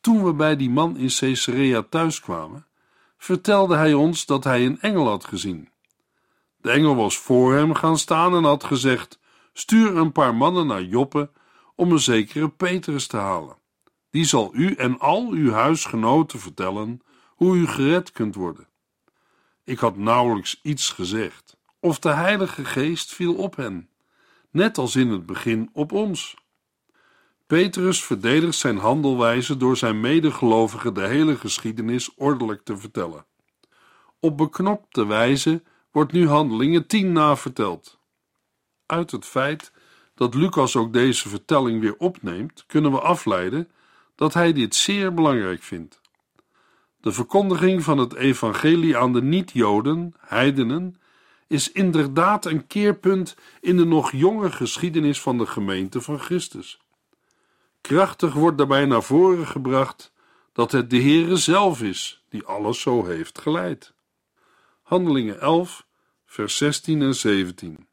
Toen 0.00 0.24
we 0.24 0.32
bij 0.32 0.56
die 0.56 0.70
man 0.70 0.96
in 0.96 1.10
Caesarea 1.18 1.82
thuis 1.82 2.20
kwamen, 2.20 2.66
vertelde 3.16 3.76
hij 3.76 3.94
ons 3.94 4.26
dat 4.26 4.44
hij 4.44 4.64
een 4.66 4.80
engel 4.80 5.08
had 5.08 5.24
gezien. 5.24 5.68
De 6.56 6.70
engel 6.70 6.96
was 6.96 7.18
voor 7.18 7.54
hem 7.54 7.74
gaan 7.74 7.98
staan 7.98 8.34
en 8.34 8.44
had 8.44 8.64
gezegd: 8.64 9.18
Stuur 9.52 9.96
een 9.96 10.12
paar 10.12 10.34
mannen 10.34 10.66
naar 10.66 10.82
Joppe 10.82 11.30
om 11.74 11.92
een 11.92 11.98
zekere 11.98 12.48
Petrus 12.48 13.06
te 13.06 13.16
halen. 13.16 13.56
Die 14.10 14.24
zal 14.24 14.50
u 14.54 14.74
en 14.74 14.98
al 14.98 15.30
uw 15.30 15.50
huisgenoten 15.50 16.40
vertellen 16.40 17.02
hoe 17.26 17.56
u 17.56 17.66
gered 17.66 18.12
kunt 18.12 18.34
worden. 18.34 18.68
Ik 19.64 19.78
had 19.78 19.96
nauwelijks 19.96 20.60
iets 20.62 20.90
gezegd, 20.90 21.56
of 21.80 21.98
de 21.98 22.08
Heilige 22.08 22.64
Geest 22.64 23.14
viel 23.14 23.34
op 23.34 23.56
hen, 23.56 23.88
net 24.50 24.78
als 24.78 24.96
in 24.96 25.08
het 25.08 25.26
begin 25.26 25.70
op 25.72 25.92
ons. 25.92 26.36
Petrus 27.46 28.04
verdedigt 28.04 28.58
zijn 28.58 28.76
handelwijze 28.76 29.56
door 29.56 29.76
zijn 29.76 30.00
medegelovigen 30.00 30.94
de 30.94 31.06
hele 31.06 31.36
geschiedenis 31.36 32.14
ordelijk 32.14 32.64
te 32.64 32.76
vertellen. 32.76 33.26
Op 34.20 34.36
beknopte 34.36 35.06
wijze 35.06 35.62
wordt 35.90 36.12
nu 36.12 36.28
Handelingen 36.28 36.86
10 36.86 37.12
naverteld. 37.12 37.98
Uit 38.86 39.10
het 39.10 39.24
feit 39.24 39.72
dat 40.14 40.34
Lucas 40.34 40.76
ook 40.76 40.92
deze 40.92 41.28
vertelling 41.28 41.80
weer 41.80 41.96
opneemt, 41.96 42.64
kunnen 42.66 42.92
we 42.92 43.00
afleiden 43.00 43.68
dat 44.14 44.34
hij 44.34 44.52
dit 44.52 44.74
zeer 44.74 45.14
belangrijk 45.14 45.62
vindt. 45.62 46.00
De 47.00 47.12
verkondiging 47.12 47.82
van 47.82 47.98
het 47.98 48.14
evangelie 48.14 48.96
aan 48.96 49.12
de 49.12 49.22
niet-Joden, 49.22 50.14
heidenen, 50.18 51.00
is 51.48 51.72
inderdaad 51.72 52.44
een 52.44 52.66
keerpunt 52.66 53.36
in 53.60 53.76
de 53.76 53.84
nog 53.84 54.12
jonge 54.12 54.52
geschiedenis 54.52 55.20
van 55.20 55.38
de 55.38 55.46
gemeente 55.46 56.00
van 56.00 56.18
Christus. 56.18 56.80
Krachtig 57.80 58.32
wordt 58.32 58.58
daarbij 58.58 58.84
naar 58.84 59.02
voren 59.02 59.46
gebracht 59.46 60.12
dat 60.52 60.72
het 60.72 60.90
de 60.90 61.00
Heere 61.00 61.36
zelf 61.36 61.82
is 61.82 62.24
die 62.28 62.44
alles 62.44 62.80
zo 62.80 63.04
heeft 63.04 63.38
geleid. 63.38 63.92
Handelingen 64.82 65.40
11, 65.40 65.86
vers 66.26 66.56
16 66.56 67.02
en 67.02 67.14
17. 67.14 67.88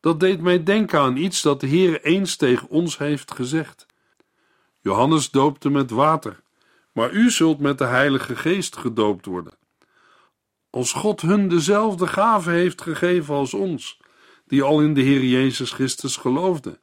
Dat 0.00 0.20
deed 0.20 0.40
mij 0.40 0.62
denken 0.62 1.00
aan 1.00 1.16
iets 1.16 1.42
dat 1.42 1.60
de 1.60 1.68
Heere 1.68 2.02
eens 2.02 2.36
tegen 2.36 2.68
ons 2.68 2.98
heeft 2.98 3.32
gezegd. 3.32 3.86
Johannes 4.80 5.30
doopte 5.30 5.70
met 5.70 5.90
water, 5.90 6.42
maar 6.92 7.12
u 7.12 7.30
zult 7.30 7.58
met 7.58 7.78
de 7.78 7.84
Heilige 7.84 8.36
Geest 8.36 8.76
gedoopt 8.76 9.26
worden. 9.26 9.52
Als 10.74 10.92
God 10.92 11.20
hun 11.20 11.48
dezelfde 11.48 12.06
gave 12.06 12.50
heeft 12.50 12.82
gegeven 12.82 13.34
als 13.34 13.54
ons, 13.54 14.00
die 14.46 14.62
al 14.62 14.80
in 14.80 14.94
de 14.94 15.00
Heer 15.00 15.24
Jezus 15.24 15.70
Christus 15.70 16.16
geloofden. 16.16 16.78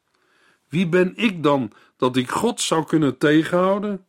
Wie 0.67 0.88
ben 0.88 1.13
ik 1.15 1.43
dan 1.43 1.72
dat 1.98 2.15
ik 2.15 2.29
God 2.29 2.62
zou 2.62 2.86
kunnen 2.86 3.17
tegenhouden? 3.17 4.05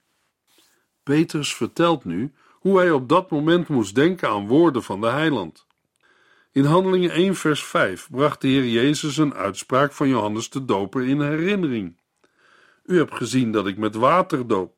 Petrus 1.02 1.54
vertelt 1.54 2.04
nu 2.04 2.32
hoe 2.50 2.78
hij 2.78 2.90
op 2.90 3.08
dat 3.08 3.30
moment 3.30 3.68
moest 3.68 3.94
denken 3.94 4.28
aan 4.28 4.46
woorden 4.46 4.82
van 4.82 5.00
de 5.00 5.06
heiland. 5.06 5.66
In 6.52 6.64
Handelingen 6.64 7.10
1 7.10 7.36
vers 7.36 7.64
5 7.64 8.08
bracht 8.10 8.40
de 8.40 8.48
Heer 8.48 8.66
Jezus 8.66 9.16
een 9.16 9.34
uitspraak 9.34 9.92
van 9.92 10.08
Johannes 10.08 10.50
de 10.50 10.64
Doper 10.64 11.06
in 11.06 11.20
herinnering. 11.20 11.96
U 12.84 12.96
hebt 12.96 13.14
gezien 13.14 13.52
dat 13.52 13.66
ik 13.66 13.76
met 13.76 13.94
water 13.94 14.46
doop, 14.46 14.74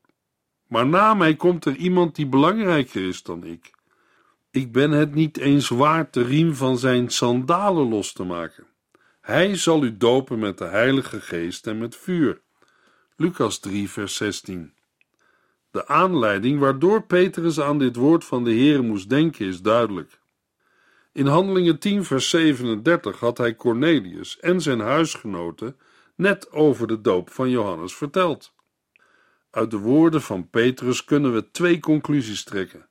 maar 0.67 0.87
na 0.87 1.15
mij 1.15 1.37
komt 1.37 1.65
er 1.65 1.77
iemand 1.77 2.15
die 2.15 2.27
belangrijker 2.27 3.09
is 3.09 3.23
dan 3.23 3.45
ik. 3.45 3.81
Ik 4.53 4.73
ben 4.73 4.91
het 4.91 5.15
niet 5.15 5.39
eens 5.39 5.69
waard 5.69 6.15
de 6.15 6.23
riem 6.23 6.55
van 6.55 6.79
zijn 6.79 7.11
sandalen 7.11 7.89
los 7.89 8.13
te 8.13 8.25
maken. 8.25 8.67
Hij 9.21 9.57
zal 9.57 9.85
u 9.85 9.97
dopen 9.97 10.39
met 10.39 10.59
de 10.59 10.65
Heilige 10.65 11.21
Geest 11.21 11.67
en 11.67 11.79
met 11.79 11.97
vuur. 11.97 12.41
Lucas 13.17 13.59
3, 13.59 13.91
vers 13.91 14.17
16. 14.17 14.75
De 15.71 15.87
aanleiding 15.87 16.59
waardoor 16.59 17.03
Petrus 17.03 17.61
aan 17.61 17.79
dit 17.79 17.97
woord 17.97 18.25
van 18.25 18.45
de 18.45 18.51
Heer 18.51 18.83
moest 18.83 19.09
denken 19.09 19.47
is 19.47 19.63
duidelijk. 19.63 20.21
In 21.13 21.27
Handelingen 21.27 21.79
10, 21.79 22.05
vers 22.05 22.31
37 22.31 23.21
had 23.21 23.39
hij 23.39 23.55
Cornelius 23.55 24.39
en 24.41 24.61
zijn 24.61 24.81
huisgenoten 24.81 25.77
net 26.15 26.51
over 26.51 26.87
de 26.87 27.01
doop 27.01 27.31
van 27.31 27.51
Johannes 27.51 27.95
verteld. 27.95 28.55
Uit 29.51 29.71
de 29.71 29.79
woorden 29.79 30.23
van 30.23 30.51
Petrus 30.51 31.05
kunnen 31.05 31.33
we 31.33 31.51
twee 31.51 31.81
conclusies 31.81 32.45
trekken. 32.45 32.89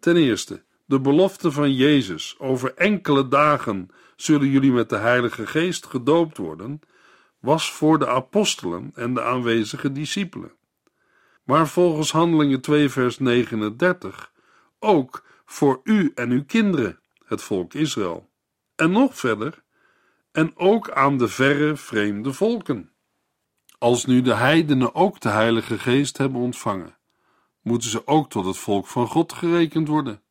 Ten 0.00 0.16
eerste, 0.16 0.62
de 0.92 1.00
belofte 1.00 1.52
van 1.52 1.74
Jezus: 1.74 2.34
over 2.38 2.74
enkele 2.74 3.28
dagen 3.28 3.88
zullen 4.16 4.48
jullie 4.48 4.72
met 4.72 4.88
de 4.88 4.96
Heilige 4.96 5.46
Geest 5.46 5.86
gedoopt 5.86 6.36
worden, 6.36 6.80
was 7.38 7.72
voor 7.72 7.98
de 7.98 8.08
apostelen 8.08 8.90
en 8.94 9.14
de 9.14 9.22
aanwezige 9.22 9.92
discipelen. 9.92 10.52
Maar 11.42 11.68
volgens 11.68 12.12
Handelingen 12.12 12.60
2, 12.60 12.88
vers 12.88 13.18
39 13.18 14.32
ook 14.78 15.24
voor 15.44 15.80
u 15.84 16.12
en 16.14 16.30
uw 16.30 16.44
kinderen, 16.44 17.00
het 17.24 17.42
volk 17.42 17.74
Israël. 17.74 18.28
En 18.76 18.90
nog 18.90 19.18
verder, 19.18 19.62
en 20.32 20.52
ook 20.56 20.90
aan 20.90 21.18
de 21.18 21.28
verre 21.28 21.76
vreemde 21.76 22.32
volken. 22.32 22.92
Als 23.78 24.04
nu 24.04 24.20
de 24.20 24.34
heidenen 24.34 24.94
ook 24.94 25.20
de 25.20 25.28
Heilige 25.28 25.78
Geest 25.78 26.18
hebben 26.18 26.40
ontvangen, 26.40 26.96
moeten 27.62 27.90
ze 27.90 28.06
ook 28.06 28.30
tot 28.30 28.44
het 28.44 28.58
volk 28.58 28.86
van 28.86 29.06
God 29.06 29.32
gerekend 29.32 29.88
worden. 29.88 30.22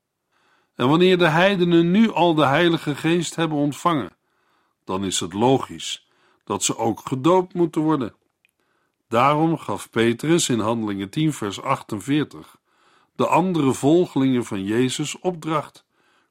En 0.82 0.89
wanneer 0.89 1.17
de 1.17 1.28
heidenen 1.28 1.91
nu 1.91 2.12
al 2.12 2.34
de 2.36 2.46
Heilige 2.46 2.96
Geest 2.96 3.36
hebben 3.36 3.58
ontvangen, 3.58 4.15
dan 4.84 5.04
is 5.06 5.20
het 5.20 5.34
logisch 5.34 6.08
dat 6.44 6.63
ze 6.63 6.78
ook 6.78 7.00
gedoopt 7.08 7.54
moeten 7.54 7.82
worden. 7.82 8.13
Daarom 9.08 9.58
gaf 9.58 9.89
Petrus 9.89 10.50
in 10.50 10.60
Handelingen 10.60 11.10
10, 11.10 11.34
vers 11.34 11.62
48 11.62 12.58
de 13.15 13.28
andere 13.28 13.74
volgelingen 13.74 14.46
van 14.46 14.63
Jezus 14.63 15.20
opdracht, 15.20 15.86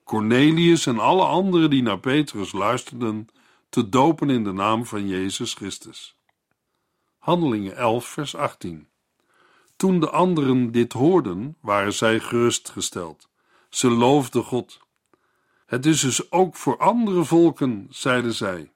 Cornelius 0.04 0.86
en 0.86 0.98
alle 0.98 1.24
anderen 1.24 1.70
die 1.70 1.82
naar 1.82 2.00
Petrus 2.00 2.52
luisterden, 2.52 3.28
te 3.68 3.88
dopen 3.88 4.30
in 4.30 4.44
de 4.44 4.52
naam 4.52 4.86
van 4.86 5.08
Jezus 5.08 5.54
Christus. 5.54 6.16
Handelingen 7.18 7.76
11, 7.76 8.06
vers 8.06 8.34
18. 8.36 8.88
Toen 9.76 10.00
de 10.00 10.10
anderen 10.10 10.72
dit 10.72 10.92
hoorden, 10.92 11.56
waren 11.60 11.92
zij 11.92 12.20
gerustgesteld. 12.20 13.29
Ze 13.70 13.90
loofden 13.90 14.44
God. 14.44 14.80
Het 15.66 15.86
is 15.86 16.00
dus 16.00 16.30
ook 16.32 16.56
voor 16.56 16.78
andere 16.78 17.24
volken, 17.24 17.86
zeiden 17.90 18.34
zij. 18.34 18.72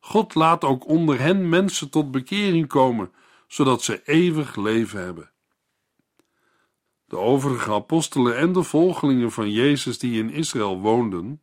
God 0.00 0.34
laat 0.34 0.64
ook 0.64 0.86
onder 0.86 1.20
hen 1.20 1.48
mensen 1.48 1.90
tot 1.90 2.10
bekering 2.10 2.66
komen, 2.66 3.12
zodat 3.46 3.82
ze 3.82 4.02
eeuwig 4.04 4.56
leven 4.56 5.00
hebben. 5.00 5.30
De 7.04 7.16
overige 7.16 7.72
apostelen 7.72 8.36
en 8.36 8.52
de 8.52 8.62
volgelingen 8.62 9.32
van 9.32 9.50
Jezus 9.50 9.98
die 9.98 10.18
in 10.18 10.30
Israël 10.30 10.80
woonden, 10.80 11.40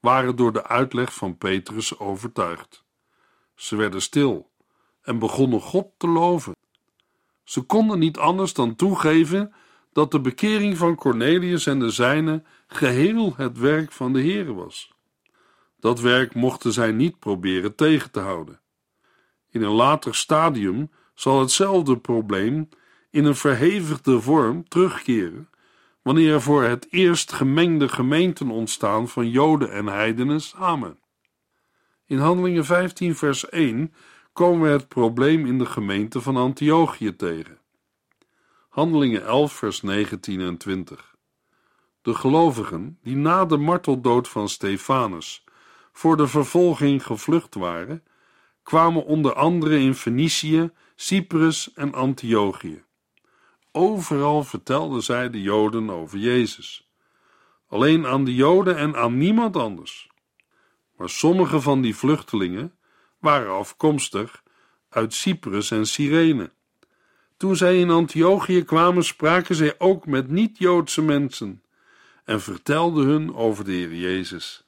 waren 0.00 0.36
door 0.36 0.52
de 0.52 0.66
uitleg 0.66 1.14
van 1.14 1.38
Petrus 1.38 1.98
overtuigd. 1.98 2.84
Ze 3.54 3.76
werden 3.76 4.02
stil 4.02 4.50
en 5.02 5.18
begonnen 5.18 5.60
God 5.60 5.86
te 5.96 6.08
loven. 6.08 6.56
Ze 7.44 7.60
konden 7.60 7.98
niet 7.98 8.18
anders 8.18 8.52
dan 8.52 8.76
toegeven 8.76 9.54
dat 9.94 10.10
de 10.10 10.20
bekering 10.20 10.76
van 10.76 10.94
Cornelius 10.94 11.66
en 11.66 11.78
de 11.78 11.90
zijnen 11.90 12.46
geheel 12.66 13.34
het 13.36 13.58
werk 13.58 13.92
van 13.92 14.12
de 14.12 14.20
Heere 14.20 14.54
was. 14.54 14.92
Dat 15.80 16.00
werk 16.00 16.34
mochten 16.34 16.72
zij 16.72 16.92
niet 16.92 17.18
proberen 17.18 17.74
tegen 17.74 18.10
te 18.10 18.20
houden. 18.20 18.60
In 19.50 19.62
een 19.62 19.72
later 19.72 20.14
stadium 20.14 20.90
zal 21.14 21.40
hetzelfde 21.40 21.98
probleem 21.98 22.68
in 23.10 23.24
een 23.24 23.36
verhevigde 23.36 24.20
vorm 24.20 24.68
terugkeren 24.68 25.48
wanneer 26.02 26.32
er 26.32 26.42
voor 26.42 26.62
het 26.62 26.86
eerst 26.90 27.32
gemengde 27.32 27.88
gemeenten 27.88 28.50
ontstaan 28.50 29.08
van 29.08 29.30
Joden 29.30 29.72
en 29.72 29.86
heidenen 29.86 30.40
samen. 30.40 30.98
In 32.06 32.18
Handelingen 32.18 32.64
15 32.64 33.16
vers 33.16 33.48
1 33.48 33.94
komen 34.32 34.62
we 34.62 34.68
het 34.68 34.88
probleem 34.88 35.46
in 35.46 35.58
de 35.58 35.66
gemeente 35.66 36.20
van 36.20 36.36
Antiochië 36.36 37.16
tegen. 37.16 37.58
Handelingen 38.74 39.24
11 39.24 39.52
vers 39.52 39.82
19 39.82 40.40
en 40.40 40.56
20. 40.56 41.16
De 42.02 42.14
gelovigen 42.14 42.98
die 43.02 43.16
na 43.16 43.44
de 43.44 43.56
marteldood 43.56 44.28
van 44.28 44.48
Stefanus 44.48 45.44
voor 45.92 46.16
de 46.16 46.26
vervolging 46.26 47.06
gevlucht 47.06 47.54
waren, 47.54 48.04
kwamen 48.62 49.04
onder 49.04 49.34
andere 49.34 49.78
in 49.78 49.94
Fenicië, 49.94 50.70
Cyprus 50.96 51.72
en 51.72 51.94
Antiochië. 51.94 52.84
Overal 53.72 54.44
vertelden 54.44 55.02
zij 55.02 55.30
de 55.30 55.42
Joden 55.42 55.90
over 55.90 56.18
Jezus. 56.18 56.90
Alleen 57.68 58.06
aan 58.06 58.24
de 58.24 58.34
Joden 58.34 58.76
en 58.76 58.96
aan 58.96 59.18
niemand 59.18 59.56
anders. 59.56 60.10
Maar 60.96 61.10
sommige 61.10 61.60
van 61.60 61.80
die 61.80 61.96
vluchtelingen 61.96 62.74
waren 63.18 63.54
afkomstig 63.54 64.42
uit 64.88 65.14
Cyprus 65.14 65.70
en 65.70 65.86
Cyrene. 65.86 66.52
Toen 67.44 67.56
zij 67.56 67.78
in 67.78 67.90
Antiochië 67.90 68.62
kwamen, 68.62 69.04
spraken 69.04 69.54
zij 69.54 69.74
ook 69.78 70.06
met 70.06 70.28
niet-Joodse 70.28 71.02
mensen 71.02 71.62
en 72.24 72.40
vertelden 72.40 73.06
hun 73.06 73.34
over 73.34 73.64
de 73.64 73.72
Heer 73.72 73.94
Jezus. 73.94 74.66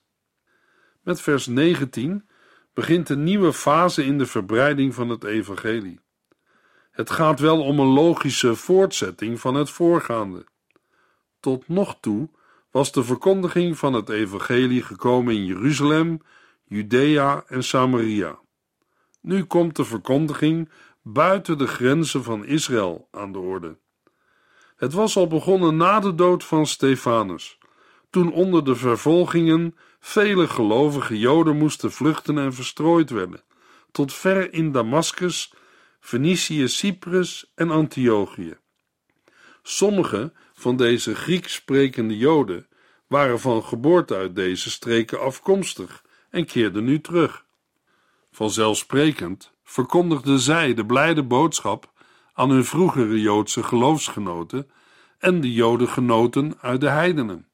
Met 1.03 1.21
vers 1.21 1.47
19 1.47 2.29
begint 2.75 3.09
een 3.09 3.25
nieuwe 3.25 3.53
fase 3.53 4.05
in 4.05 4.19
de 4.19 4.27
verbreiding 4.27 4.95
van 4.95 5.09
het 5.09 5.25
evangelie. 5.25 6.01
Het 6.91 7.11
gaat 7.11 7.41
wel 7.41 7.63
om 7.63 7.79
een 7.79 7.93
logische 7.93 8.55
voortzetting 8.55 9.41
van 9.41 9.55
het 9.55 9.71
voorgaande. 9.71 10.45
Tot 11.41 11.69
nog 11.69 11.97
toe 12.01 12.31
was 12.71 12.93
de 12.93 13.05
verkondiging 13.05 13.79
van 13.79 13.93
het 13.93 14.09
evangelie 14.09 14.83
gekomen 14.83 15.35
in 15.35 15.45
Jeruzalem, 15.45 16.21
Judea 16.65 17.45
en 17.47 17.65
Samaria. 17.65 18.39
Nu 19.21 19.45
komt 19.45 19.77
de 19.77 19.85
verkondiging 19.85 20.71
buiten 21.09 21.59
de 21.59 21.67
grenzen 21.67 22.23
van 22.23 22.45
Israël 22.45 23.09
aan 23.11 23.33
de 23.33 23.39
orde. 23.39 23.79
Het 24.77 24.93
was 24.93 25.17
al 25.17 25.27
begonnen 25.27 25.77
na 25.77 26.01
de 26.01 26.15
dood 26.15 26.45
van 26.45 26.67
Stefanus, 26.67 27.59
toen 28.11 28.33
onder 28.33 28.65
de 28.65 28.77
vervolgingen 28.77 29.77
vele 30.01 30.49
gelovige 30.49 31.19
Joden 31.19 31.57
moesten 31.57 31.93
vluchten 31.93 32.39
en 32.39 32.55
verstrooid 32.55 33.11
werden, 33.11 33.43
tot 33.93 34.13
ver 34.13 34.53
in 34.53 34.73
Damascus, 34.73 35.53
Fenicië, 36.01 36.69
Cyprus 36.69 37.53
en 37.55 37.71
Antiochië. 37.71 38.57
Sommige 39.63 40.33
van 40.55 40.77
deze 40.77 41.15
Grieks 41.15 41.55
sprekende 41.55 42.17
Joden 42.17 42.67
waren 43.07 43.41
van 43.41 43.65
geboorte 43.65 44.15
uit 44.15 44.35
deze 44.35 44.71
streken 44.71 45.21
afkomstig 45.21 46.05
en 46.31 46.47
keerden 46.47 46.85
nu 46.85 47.01
terug. 47.01 47.45
Vanzelfsprekend 48.31 49.55
verkondigden 49.69 50.39
zij 50.39 50.75
de 50.75 50.87
blijde 50.87 51.23
boodschap 51.23 51.93
aan 52.33 52.51
hun 52.51 52.65
vroegere 52.65 53.21
Joodse 53.21 53.63
geloofsgenoten 53.63 54.71
en 55.19 55.41
de 55.41 55.53
Jodengenoten 55.53 56.55
uit 56.61 56.81
de 56.81 56.89
heidenen. 56.89 57.49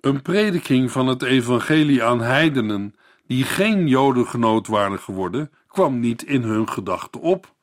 Een 0.00 0.22
prediking 0.22 0.90
van 0.90 1.06
het 1.06 1.22
evangelie 1.22 2.04
aan 2.04 2.20
heidenen 2.20 2.94
die 3.26 3.44
geen 3.44 3.86
Jodengenoot 3.86 4.66
waren 4.66 4.98
geworden, 4.98 5.50
kwam 5.66 6.00
niet 6.00 6.22
in 6.22 6.42
hun 6.42 6.68
gedachten 6.68 7.20
op, 7.20 7.54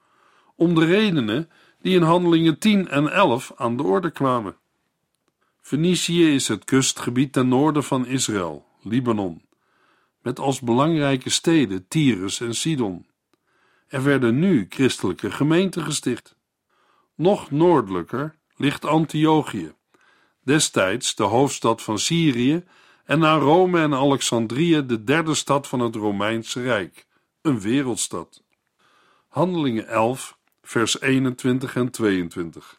om 0.56 0.76
de 0.76 0.86
redenen 0.86 1.50
die 1.82 1.96
in 1.96 2.02
handelingen 2.02 2.60
10 2.60 2.88
en 2.88 3.12
11 3.12 3.52
aan 3.56 3.78
de 3.78 3.84
orde 3.84 4.12
kwamen. 4.12 4.56
Fenicië 5.62 6.34
is 6.34 6.48
het 6.48 6.64
kustgebied 6.64 7.34
ten 7.34 7.48
noorden 7.48 7.84
van 7.84 8.06
Israël, 8.06 8.66
Libanon, 8.82 9.42
met 10.22 10.40
als 10.40 10.62
belangrijke 10.62 11.30
steden 11.30 11.88
Tyrus 11.88 12.40
en 12.40 12.56
Sidon. 12.56 13.06
Er 13.88 14.04
werden 14.04 14.40
nu 14.40 14.66
christelijke 14.70 15.32
gemeenten 15.32 15.84
gesticht. 15.84 16.36
Nog 17.16 17.52
noordelijker 17.52 18.36
ligt 18.56 18.86
Antiochië, 18.86 19.74
destijds 20.44 21.16
de 21.16 21.24
hoofdstad 21.24 21.82
van 21.82 22.00
Syrië 22.00 22.64
en 23.06 23.20
na 23.20 23.38
Rome 23.38 23.82
en 23.82 23.94
Alexandrië 23.94 24.86
de 24.86 25.04
derde 25.04 25.36
stad 25.36 25.68
van 25.68 25.80
het 25.80 25.96
Romeinse 25.96 26.62
Rijk, 26.62 27.08
een 27.42 27.60
wereldstad. 27.60 28.44
Handelingen 29.28 29.88
11, 29.88 30.38
vers 30.62 31.02
21 31.02 31.76
en 31.76 31.92
22. 31.92 32.78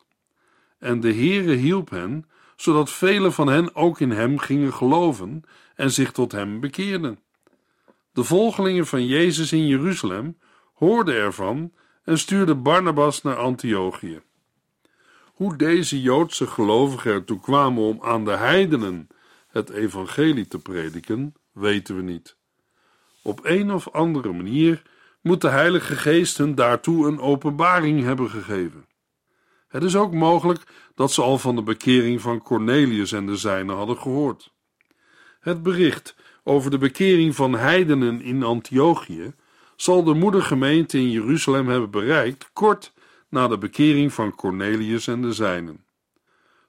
En 0.79 1.01
de 1.01 1.15
Heere 1.15 1.55
hielp 1.55 1.91
hen, 1.91 2.27
zodat 2.57 2.91
velen 2.91 3.33
van 3.33 3.49
hen 3.49 3.75
ook 3.75 4.01
in 4.01 4.11
hem 4.11 4.39
gingen 4.39 4.75
geloven 4.75 5.43
en 5.75 5.91
zich 5.91 6.13
tot 6.13 6.33
hem 6.33 6.61
bekeerden. 6.61 7.19
De 8.13 8.25
volgelingen 8.25 8.87
van 8.87 9.07
Jezus 9.07 9.53
in 9.53 9.67
Jeruzalem 9.67 10.37
hoorden 10.79 11.15
ervan 11.15 11.73
en 12.05 12.19
stuurden 12.19 12.63
Barnabas 12.63 13.23
naar 13.23 13.37
Antiochië. 13.37 14.21
Hoe 15.25 15.57
deze 15.57 16.03
Joodse 16.03 16.47
gelovigen 16.47 17.13
ertoe 17.13 17.41
kwamen 17.41 17.83
om 17.83 17.99
aan 18.03 18.25
de 18.25 18.37
heidenen 18.37 19.09
het 19.49 19.71
evangelie 19.71 20.49
te 20.49 20.59
prediken, 20.59 21.35
weten 21.53 21.97
we 21.97 22.03
niet. 22.03 22.37
Op 23.23 23.41
een 23.43 23.73
of 23.73 23.91
andere 23.91 24.33
manier 24.33 24.83
moet 25.21 25.41
de 25.41 25.49
Heilige 25.49 25.97
Geest 25.97 26.39
hun 26.39 26.55
daartoe 26.55 27.07
een 27.07 27.21
openbaring 27.21 28.03
hebben 28.03 28.31
gegeven. 28.31 28.87
Het 29.69 29.83
is 29.83 29.97
ook 29.97 30.13
mogelijk 30.13 30.63
dat 30.95 31.13
ze 31.13 31.23
al 31.23 31.39
van 31.39 31.57
de 31.57 31.63
bekering 31.63 32.21
van 32.21 32.43
Cornelius 32.43 33.13
en 33.13 33.27
de 33.27 33.37
zijnen 33.37 33.77
hadden 33.77 33.97
gehoord. 33.97 34.53
Het 35.41 35.63
bericht 35.63 36.17
over 36.43 36.71
de 36.71 36.79
bekering 36.79 37.35
van 37.35 37.53
heidenen 37.53 38.21
in 38.21 38.43
Antiochië 38.43 39.35
zal 39.81 40.05
de 40.05 40.15
moedergemeente 40.15 40.99
in 40.99 41.11
Jeruzalem 41.11 41.69
hebben 41.69 41.91
bereikt 41.91 42.51
kort 42.53 42.93
na 43.29 43.49
de 43.49 43.59
bekering 43.59 44.13
van 44.13 44.35
Cornelius 44.35 45.07
en 45.07 45.23
de 45.23 45.33
zijnen. 45.33 45.85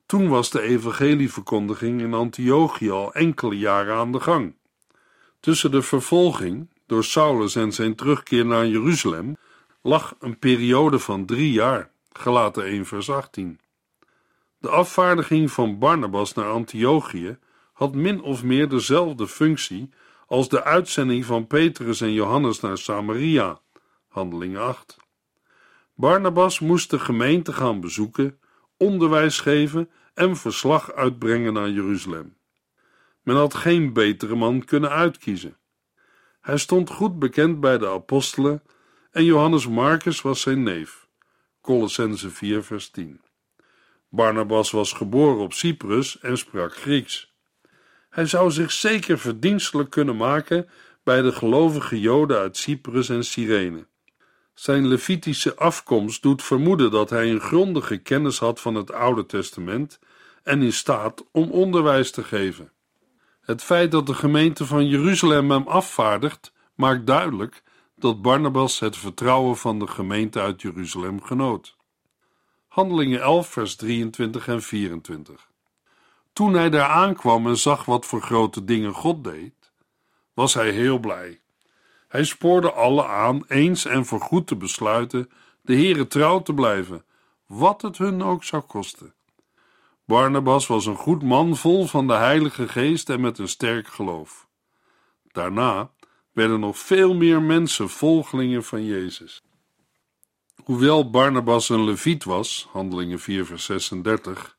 Toen 0.05 0.27
was 0.27 0.49
de 0.49 0.61
evangelieverkondiging 0.61 2.01
in 2.01 2.13
Antiochië 2.13 2.89
al 2.89 3.13
enkele 3.13 3.57
jaren 3.57 3.95
aan 3.95 4.11
de 4.11 4.19
gang. 4.19 4.53
Tussen 5.39 5.71
de 5.71 5.81
vervolging 5.81 6.69
door 6.85 7.03
Saulus 7.03 7.55
en 7.55 7.71
zijn 7.71 7.95
terugkeer 7.95 8.45
naar 8.45 8.67
Jeruzalem 8.67 9.37
lag 9.81 10.15
een 10.19 10.39
periode 10.39 10.99
van 10.99 11.25
drie 11.25 11.51
jaar, 11.51 11.91
gelaten 12.11 12.63
1 12.63 12.85
vers 12.85 13.09
18. 13.09 13.59
De 14.57 14.69
afvaardiging 14.69 15.51
van 15.51 15.79
Barnabas 15.79 16.33
naar 16.33 16.49
Antiochië 16.49 17.37
had 17.73 17.95
min 17.95 18.21
of 18.21 18.43
meer 18.43 18.69
dezelfde 18.69 19.27
functie 19.27 19.89
als 20.29 20.49
de 20.49 20.63
uitzending 20.63 21.25
van 21.25 21.47
Petrus 21.47 22.01
en 22.01 22.13
Johannes 22.13 22.59
naar 22.59 22.77
Samaria, 22.77 23.59
handeling 24.07 24.57
8. 24.57 24.97
Barnabas 25.93 26.59
moest 26.59 26.89
de 26.89 26.99
gemeente 26.99 27.53
gaan 27.53 27.79
bezoeken, 27.79 28.39
onderwijs 28.77 29.39
geven 29.39 29.89
en 30.13 30.37
verslag 30.37 30.93
uitbrengen 30.93 31.53
naar 31.53 31.69
Jeruzalem. 31.69 32.37
Men 33.21 33.35
had 33.35 33.53
geen 33.53 33.93
betere 33.93 34.35
man 34.35 34.65
kunnen 34.65 34.89
uitkiezen. 34.89 35.57
Hij 36.41 36.57
stond 36.57 36.89
goed 36.89 37.19
bekend 37.19 37.59
bij 37.59 37.77
de 37.77 37.87
apostelen 37.87 38.63
en 39.11 39.23
Johannes 39.23 39.67
Marcus 39.67 40.21
was 40.21 40.41
zijn 40.41 40.63
neef. 40.63 41.07
Colossense 41.61 42.29
4 42.29 42.63
vers 42.63 42.89
10. 42.89 43.21
Barnabas 44.09 44.71
was 44.71 44.93
geboren 44.93 45.43
op 45.43 45.53
Cyprus 45.53 46.19
en 46.19 46.37
sprak 46.37 46.75
Grieks. 46.75 47.28
Hij 48.09 48.25
zou 48.25 48.51
zich 48.51 48.71
zeker 48.71 49.19
verdienstelijk 49.19 49.89
kunnen 49.89 50.17
maken 50.17 50.69
bij 51.03 51.21
de 51.21 51.31
gelovige 51.31 51.99
Joden 51.99 52.37
uit 52.37 52.57
Cyprus 52.57 53.09
en 53.09 53.23
Cyrene. 53.23 53.87
Zijn 54.53 54.87
Levitische 54.87 55.55
afkomst 55.55 56.21
doet 56.21 56.43
vermoeden 56.43 56.91
dat 56.91 57.09
hij 57.09 57.29
een 57.29 57.39
grondige 57.39 57.97
kennis 57.97 58.39
had 58.39 58.61
van 58.61 58.75
het 58.75 58.91
Oude 58.91 59.25
Testament 59.25 59.99
en 60.43 60.61
in 60.61 60.73
staat 60.73 61.25
om 61.31 61.51
onderwijs 61.51 62.11
te 62.11 62.23
geven. 62.23 62.71
Het 63.41 63.63
feit 63.63 63.91
dat 63.91 64.05
de 64.05 64.13
gemeente 64.13 64.65
van 64.65 64.87
Jeruzalem 64.87 65.51
hem 65.51 65.67
afvaardigt, 65.67 66.53
maakt 66.75 67.07
duidelijk 67.07 67.63
dat 67.95 68.21
Barnabas 68.21 68.79
het 68.79 68.97
vertrouwen 68.97 69.57
van 69.57 69.79
de 69.79 69.87
gemeente 69.87 70.39
uit 70.39 70.61
Jeruzalem 70.61 71.23
genoot. 71.23 71.77
Handelingen 72.67 73.21
11, 73.21 73.47
vers 73.47 73.75
23 73.75 74.47
en 74.47 74.61
24. 74.61 75.48
Toen 76.39 76.53
hij 76.53 76.69
daar 76.69 76.89
aankwam 76.89 77.47
en 77.47 77.57
zag 77.57 77.85
wat 77.85 78.05
voor 78.05 78.21
grote 78.21 78.63
dingen 78.63 78.93
God 78.93 79.23
deed, 79.23 79.71
was 80.33 80.53
hij 80.53 80.71
heel 80.71 80.99
blij. 80.99 81.39
Hij 82.07 82.23
spoorde 82.23 82.71
alle 82.71 83.05
aan 83.05 83.43
eens 83.47 83.85
en 83.85 84.05
voorgoed 84.05 84.47
te 84.47 84.55
besluiten 84.55 85.31
de 85.61 85.73
Heere 85.73 86.07
trouw 86.07 86.41
te 86.41 86.53
blijven, 86.53 87.05
wat 87.45 87.81
het 87.81 87.97
hun 87.97 88.23
ook 88.23 88.43
zou 88.43 88.61
kosten. 88.61 89.13
Barnabas 90.05 90.67
was 90.67 90.85
een 90.85 90.95
goed 90.95 91.23
man 91.23 91.55
vol 91.55 91.85
van 91.85 92.07
de 92.07 92.13
Heilige 92.13 92.67
Geest 92.67 93.09
en 93.09 93.21
met 93.21 93.37
een 93.37 93.49
sterk 93.49 93.87
geloof. 93.87 94.47
Daarna 95.31 95.91
werden 96.31 96.59
nog 96.59 96.77
veel 96.77 97.13
meer 97.13 97.41
mensen 97.41 97.89
volgelingen 97.89 98.63
van 98.63 98.85
Jezus. 98.85 99.41
Hoewel 100.63 101.09
Barnabas 101.09 101.69
een 101.69 101.83
leviet 101.83 102.23
was, 102.23 102.67
handelingen 102.71 103.19
4 103.19 103.45
vers 103.45 103.65
36, 103.65 104.57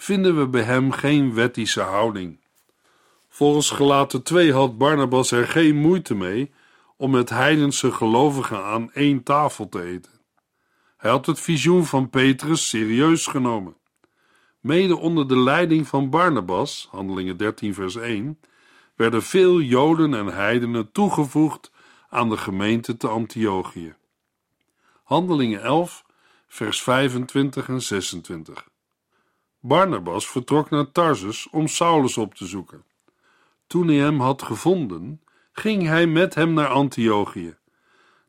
vinden 0.00 0.38
we 0.38 0.48
bij 0.48 0.62
hem 0.62 0.92
geen 0.92 1.34
wettische 1.34 1.80
houding. 1.80 2.40
Volgens 3.28 3.70
gelaten 3.70 4.22
2 4.22 4.52
had 4.52 4.78
Barnabas 4.78 5.30
er 5.30 5.46
geen 5.46 5.76
moeite 5.76 6.14
mee 6.14 6.52
om 6.96 7.10
met 7.10 7.30
heidense 7.30 7.92
gelovigen 7.92 8.64
aan 8.64 8.92
één 8.92 9.22
tafel 9.22 9.68
te 9.68 9.82
eten. 9.82 10.12
Hij 10.96 11.10
had 11.10 11.26
het 11.26 11.40
visioen 11.40 11.86
van 11.86 12.10
Petrus 12.10 12.68
serieus 12.68 13.26
genomen. 13.26 13.76
Mede 14.60 14.96
onder 14.96 15.28
de 15.28 15.38
leiding 15.38 15.88
van 15.88 16.10
Barnabas, 16.10 16.88
handelingen 16.90 17.36
13 17.36 17.74
vers 17.74 17.96
1, 17.96 18.40
werden 18.96 19.22
veel 19.22 19.60
Joden 19.60 20.14
en 20.14 20.26
heidenen 20.26 20.92
toegevoegd 20.92 21.70
aan 22.08 22.28
de 22.28 22.36
gemeente 22.36 22.96
te 22.96 23.08
Antiochië. 23.08 23.94
Handelingen 25.04 25.62
11, 25.62 26.04
vers 26.48 26.82
25 26.82 27.68
en 27.68 27.82
26. 27.82 28.68
Barnabas 29.68 30.28
vertrok 30.28 30.70
naar 30.70 30.92
Tarsus 30.92 31.48
om 31.50 31.66
Saulus 31.66 32.16
op 32.16 32.34
te 32.34 32.46
zoeken. 32.46 32.84
Toen 33.66 33.88
hij 33.88 33.96
hem 33.96 34.20
had 34.20 34.42
gevonden, 34.42 35.20
ging 35.52 35.86
hij 35.86 36.06
met 36.06 36.34
hem 36.34 36.52
naar 36.52 36.68
Antiochië. 36.68 37.56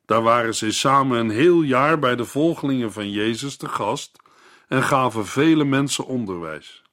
Daar 0.06 0.22
waren 0.22 0.56
zij 0.56 0.72
samen 0.72 1.20
een 1.20 1.30
heel 1.30 1.62
jaar 1.62 2.00
bij 2.00 2.16
de 2.16 2.26
volgelingen 2.26 2.92
van 2.92 3.12
Jezus 3.12 3.58
te 3.58 3.68
gast 3.68 4.20
en 4.68 4.84
gaven 4.84 5.26
vele 5.26 5.64
mensen 5.64 6.06
onderwijs. 6.06 6.84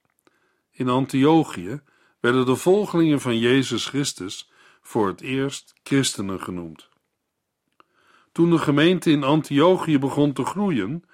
In 0.70 0.88
Antiochië 0.88 1.80
werden 2.20 2.46
de 2.46 2.56
volgelingen 2.56 3.20
van 3.20 3.38
Jezus 3.38 3.86
Christus 3.86 4.50
voor 4.82 5.06
het 5.06 5.20
eerst 5.20 5.74
christenen 5.82 6.40
genoemd. 6.40 6.88
Toen 8.32 8.50
de 8.50 8.58
gemeente 8.58 9.10
in 9.10 9.24
Antiochië 9.24 9.98
begon 9.98 10.32
te 10.32 10.44
groeien, 10.44 11.04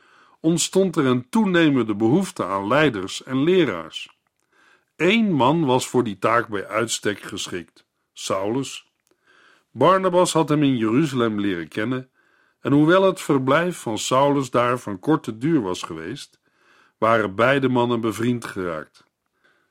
ontstond 0.43 0.97
er 0.97 1.07
een 1.07 1.29
toenemende 1.29 1.95
behoefte 1.95 2.45
aan 2.45 2.67
leiders 2.67 3.23
en 3.23 3.45
leraars. 3.45 4.19
Eén 4.97 5.33
man 5.33 5.65
was 5.65 5.87
voor 5.87 6.05
die 6.05 6.19
taak 6.19 6.49
bij 6.49 6.67
uitstek 6.67 7.21
geschikt: 7.21 7.87
Saulus. 8.13 8.91
Barnabas 9.71 10.33
had 10.33 10.49
hem 10.49 10.63
in 10.63 10.77
Jeruzalem 10.77 11.41
leren 11.41 11.69
kennen 11.69 12.11
En 12.61 12.73
hoewel 12.73 13.03
het 13.03 13.21
verblijf 13.21 13.77
van 13.77 13.99
Saulus 13.99 14.51
daar 14.51 14.79
van 14.79 14.99
korte 14.99 15.39
duur 15.39 15.61
was 15.61 15.83
geweest, 15.83 16.41
waren 16.99 17.35
beide 17.35 17.69
mannen 17.69 18.01
bevriend 18.01 18.45
geraakt. 18.45 19.05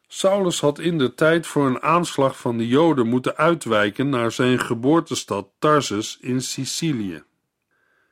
Saulus 0.08 0.60
had 0.60 0.80
in 0.80 0.98
de 0.98 1.14
tijd 1.14 1.48
voor 1.48 1.66
een 1.68 1.82
aanslag 1.82 2.40
van 2.40 2.58
de 2.58 2.68
Joden 2.68 3.08
moeten 3.08 3.38
uitwijken 3.38 4.10
naar 4.10 4.32
zijn 4.32 4.60
geboortestad 4.60 5.50
Tarsus 5.60 6.18
in 6.22 6.42
Sicilië. 6.42 7.24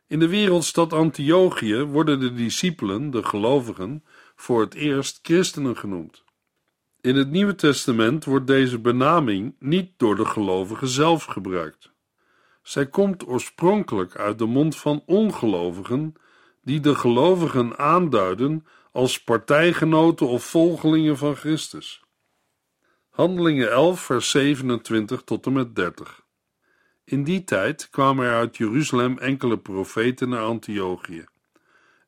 In 0.09 0.19
de 0.19 0.27
wereldstad 0.27 0.93
Antiochië 0.93 1.83
worden 1.83 2.19
de 2.19 2.33
discipelen, 2.33 3.11
de 3.11 3.23
gelovigen, 3.23 4.03
voor 4.35 4.61
het 4.61 4.73
eerst 4.73 5.19
christenen 5.21 5.77
genoemd. 5.77 6.23
In 7.01 7.15
het 7.15 7.29
Nieuwe 7.29 7.55
Testament 7.55 8.25
wordt 8.25 8.47
deze 8.47 8.79
benaming 8.79 9.55
niet 9.59 9.91
door 9.97 10.15
de 10.15 10.25
gelovigen 10.25 10.87
zelf 10.87 11.23
gebruikt. 11.23 11.91
Zij 12.61 12.87
komt 12.87 13.27
oorspronkelijk 13.27 14.15
uit 14.15 14.37
de 14.37 14.45
mond 14.45 14.77
van 14.77 15.03
ongelovigen, 15.05 16.13
die 16.63 16.79
de 16.79 16.95
gelovigen 16.95 17.77
aanduiden 17.77 18.65
als 18.91 19.23
partijgenoten 19.23 20.27
of 20.27 20.43
volgelingen 20.43 21.17
van 21.17 21.35
Christus. 21.35 22.03
Handelingen 23.09 23.71
11, 23.71 23.99
vers 23.99 24.29
27 24.29 25.21
tot 25.21 25.45
en 25.45 25.53
met 25.53 25.75
30. 25.75 26.18
In 27.09 27.23
die 27.23 27.43
tijd 27.43 27.89
kwamen 27.89 28.25
er 28.25 28.33
uit 28.33 28.57
Jeruzalem 28.57 29.17
enkele 29.17 29.57
profeten 29.57 30.29
naar 30.29 30.43
Antiochië. 30.43 31.25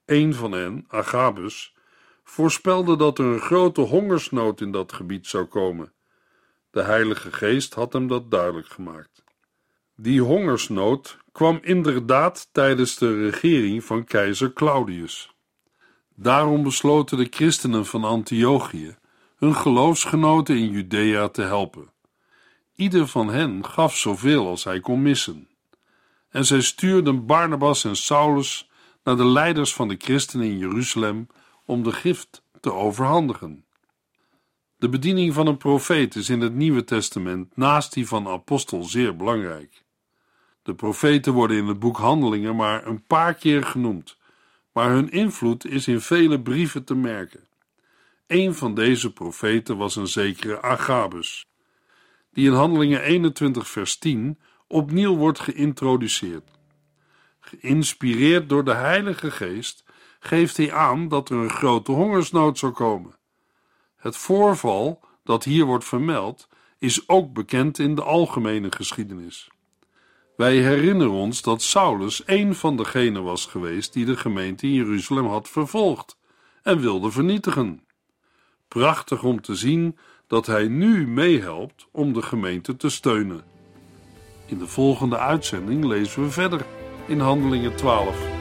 Een 0.06 0.34
van 0.34 0.52
hen, 0.52 0.86
Agabus, 0.88 1.74
voorspelde 2.24 2.98
dat 2.98 3.20
er 3.20 3.26
een 3.26 3.40
grote 3.40 3.82
hongersnood 3.82 4.62
in 4.62 4.72
dat 4.72 4.94
gebied 4.94 5.28
zou 5.28 5.46
komen. 5.46 5.94
De 6.72 6.82
Heilige 6.82 7.32
Geest 7.32 7.74
had 7.74 7.94
hem 7.94 8.08
dat 8.08 8.32
duidelijk 8.32 8.68
gemaakt. 8.68 9.24
Die 9.96 10.22
hongersnood 10.22 11.18
kwam 11.32 11.60
inderdaad 11.62 12.50
tijdens 12.52 12.98
de 12.98 13.30
regering 13.30 13.84
van 13.84 14.04
keizer 14.04 14.54
Claudius. 14.54 15.36
Daarom 16.16 16.64
besloten 16.64 17.18
de 17.18 17.28
christenen 17.30 17.86
van 17.86 18.04
Antiochië 18.04 18.98
hun 19.38 19.56
geloofsgenoten 19.56 20.58
in 20.58 20.70
Judea 20.70 21.28
te 21.28 21.42
helpen. 21.42 21.90
Ieder 22.82 23.08
van 23.08 23.30
hen 23.30 23.66
gaf 23.66 23.98
zoveel 23.98 24.48
als 24.48 24.64
hij 24.64 24.80
kon 24.80 25.02
missen. 25.02 25.48
En 26.30 26.46
zij 26.46 26.62
stuurden 26.62 27.26
Barnabas 27.26 27.84
en 27.84 27.96
Saulus 27.96 28.70
naar 29.04 29.16
de 29.16 29.26
leiders 29.26 29.74
van 29.74 29.88
de 29.88 29.96
christenen 29.98 30.46
in 30.46 30.58
Jeruzalem 30.58 31.28
om 31.66 31.84
de 31.84 31.92
gift 31.92 32.44
te 32.60 32.74
overhandigen. 32.74 33.66
De 34.78 34.90
bediening 34.90 35.34
van 35.34 35.48
een 35.48 35.58
profeet 35.58 36.16
is 36.16 36.30
in 36.30 36.42
het 36.42 36.54
Nieuwe 36.54 36.84
Testament 36.84 37.58
naast 37.58 37.94
die 37.94 38.08
van 38.08 38.28
apostel 38.28 38.84
zeer 38.84 39.16
belangrijk. 39.16 39.84
De 40.64 40.76
profeten 40.76 41.34
worden 41.34 41.58
in 41.58 41.68
het 41.68 41.80
boek 41.80 41.98
Handelingen 41.98 42.56
maar 42.56 42.88
een 42.88 43.04
paar 43.04 43.34
keer 43.34 43.64
genoemd, 43.64 44.18
maar 44.74 44.90
hun 44.90 45.12
invloed 45.12 45.66
is 45.66 45.88
in 45.88 46.02
vele 46.02 46.42
brieven 46.42 46.84
te 46.84 46.96
merken. 46.96 47.48
Een 48.28 48.56
van 48.56 48.76
deze 48.76 49.14
profeten 49.14 49.78
was 49.78 49.96
een 49.96 50.08
zekere 50.08 50.62
Agabus, 50.62 51.46
die 52.34 52.48
in 52.48 52.54
Handelingen 52.54 53.02
21 53.02 53.68
vers 53.68 53.98
10 53.98 54.40
opnieuw 54.68 55.16
wordt 55.16 55.40
geïntroduceerd. 55.40 56.50
Geïnspireerd 57.40 58.50
door 58.50 58.64
de 58.64 58.74
Heilige 58.74 59.32
Geest 59.32 59.84
geeft 60.20 60.58
hij 60.58 60.74
aan 60.74 61.08
dat 61.08 61.30
er 61.30 61.38
een 61.38 61.50
grote 61.50 61.92
hongersnood 61.92 62.58
zou 62.58 62.72
komen. 62.72 63.16
Het 63.96 64.18
voorval 64.18 65.00
dat 65.24 65.44
hier 65.44 65.66
wordt 65.66 65.86
vermeld 65.86 66.48
is 66.78 67.10
ook 67.10 67.34
bekend 67.34 67.80
in 67.80 67.96
de 67.96 68.04
algemene 68.04 68.72
geschiedenis. 68.72 69.50
Wij 70.36 70.58
herinneren 70.58 71.14
ons 71.14 71.42
dat 71.42 71.62
Saulus 71.62 72.24
een 72.26 72.56
van 72.56 72.78
degenen 72.78 73.24
was 73.24 73.46
geweest 73.46 73.94
die 73.94 74.06
de 74.06 74.18
gemeente 74.18 74.66
in 74.66 74.74
Jeruzalem 74.74 75.26
had 75.26 75.50
vervolgd 75.50 76.18
en 76.64 76.80
wilde 76.80 77.12
vernietigen. 77.12 77.86
Prachtig 78.68 79.24
om 79.24 79.42
te 79.42 79.56
zien 79.56 79.98
dat 80.32 80.46
hij 80.46 80.68
nu 80.68 81.08
meehelpt 81.08 81.88
om 81.92 82.14
de 82.14 82.22
gemeente 82.22 82.76
te 82.76 82.90
steunen. 82.90 83.44
In 84.46 84.58
de 84.58 84.68
volgende 84.68 85.18
uitzending 85.18 85.86
lezen 85.86 86.24
we 86.24 86.30
verder 86.30 86.66
in 87.08 87.20
Handelingen 87.20 87.76
12. 87.76 88.41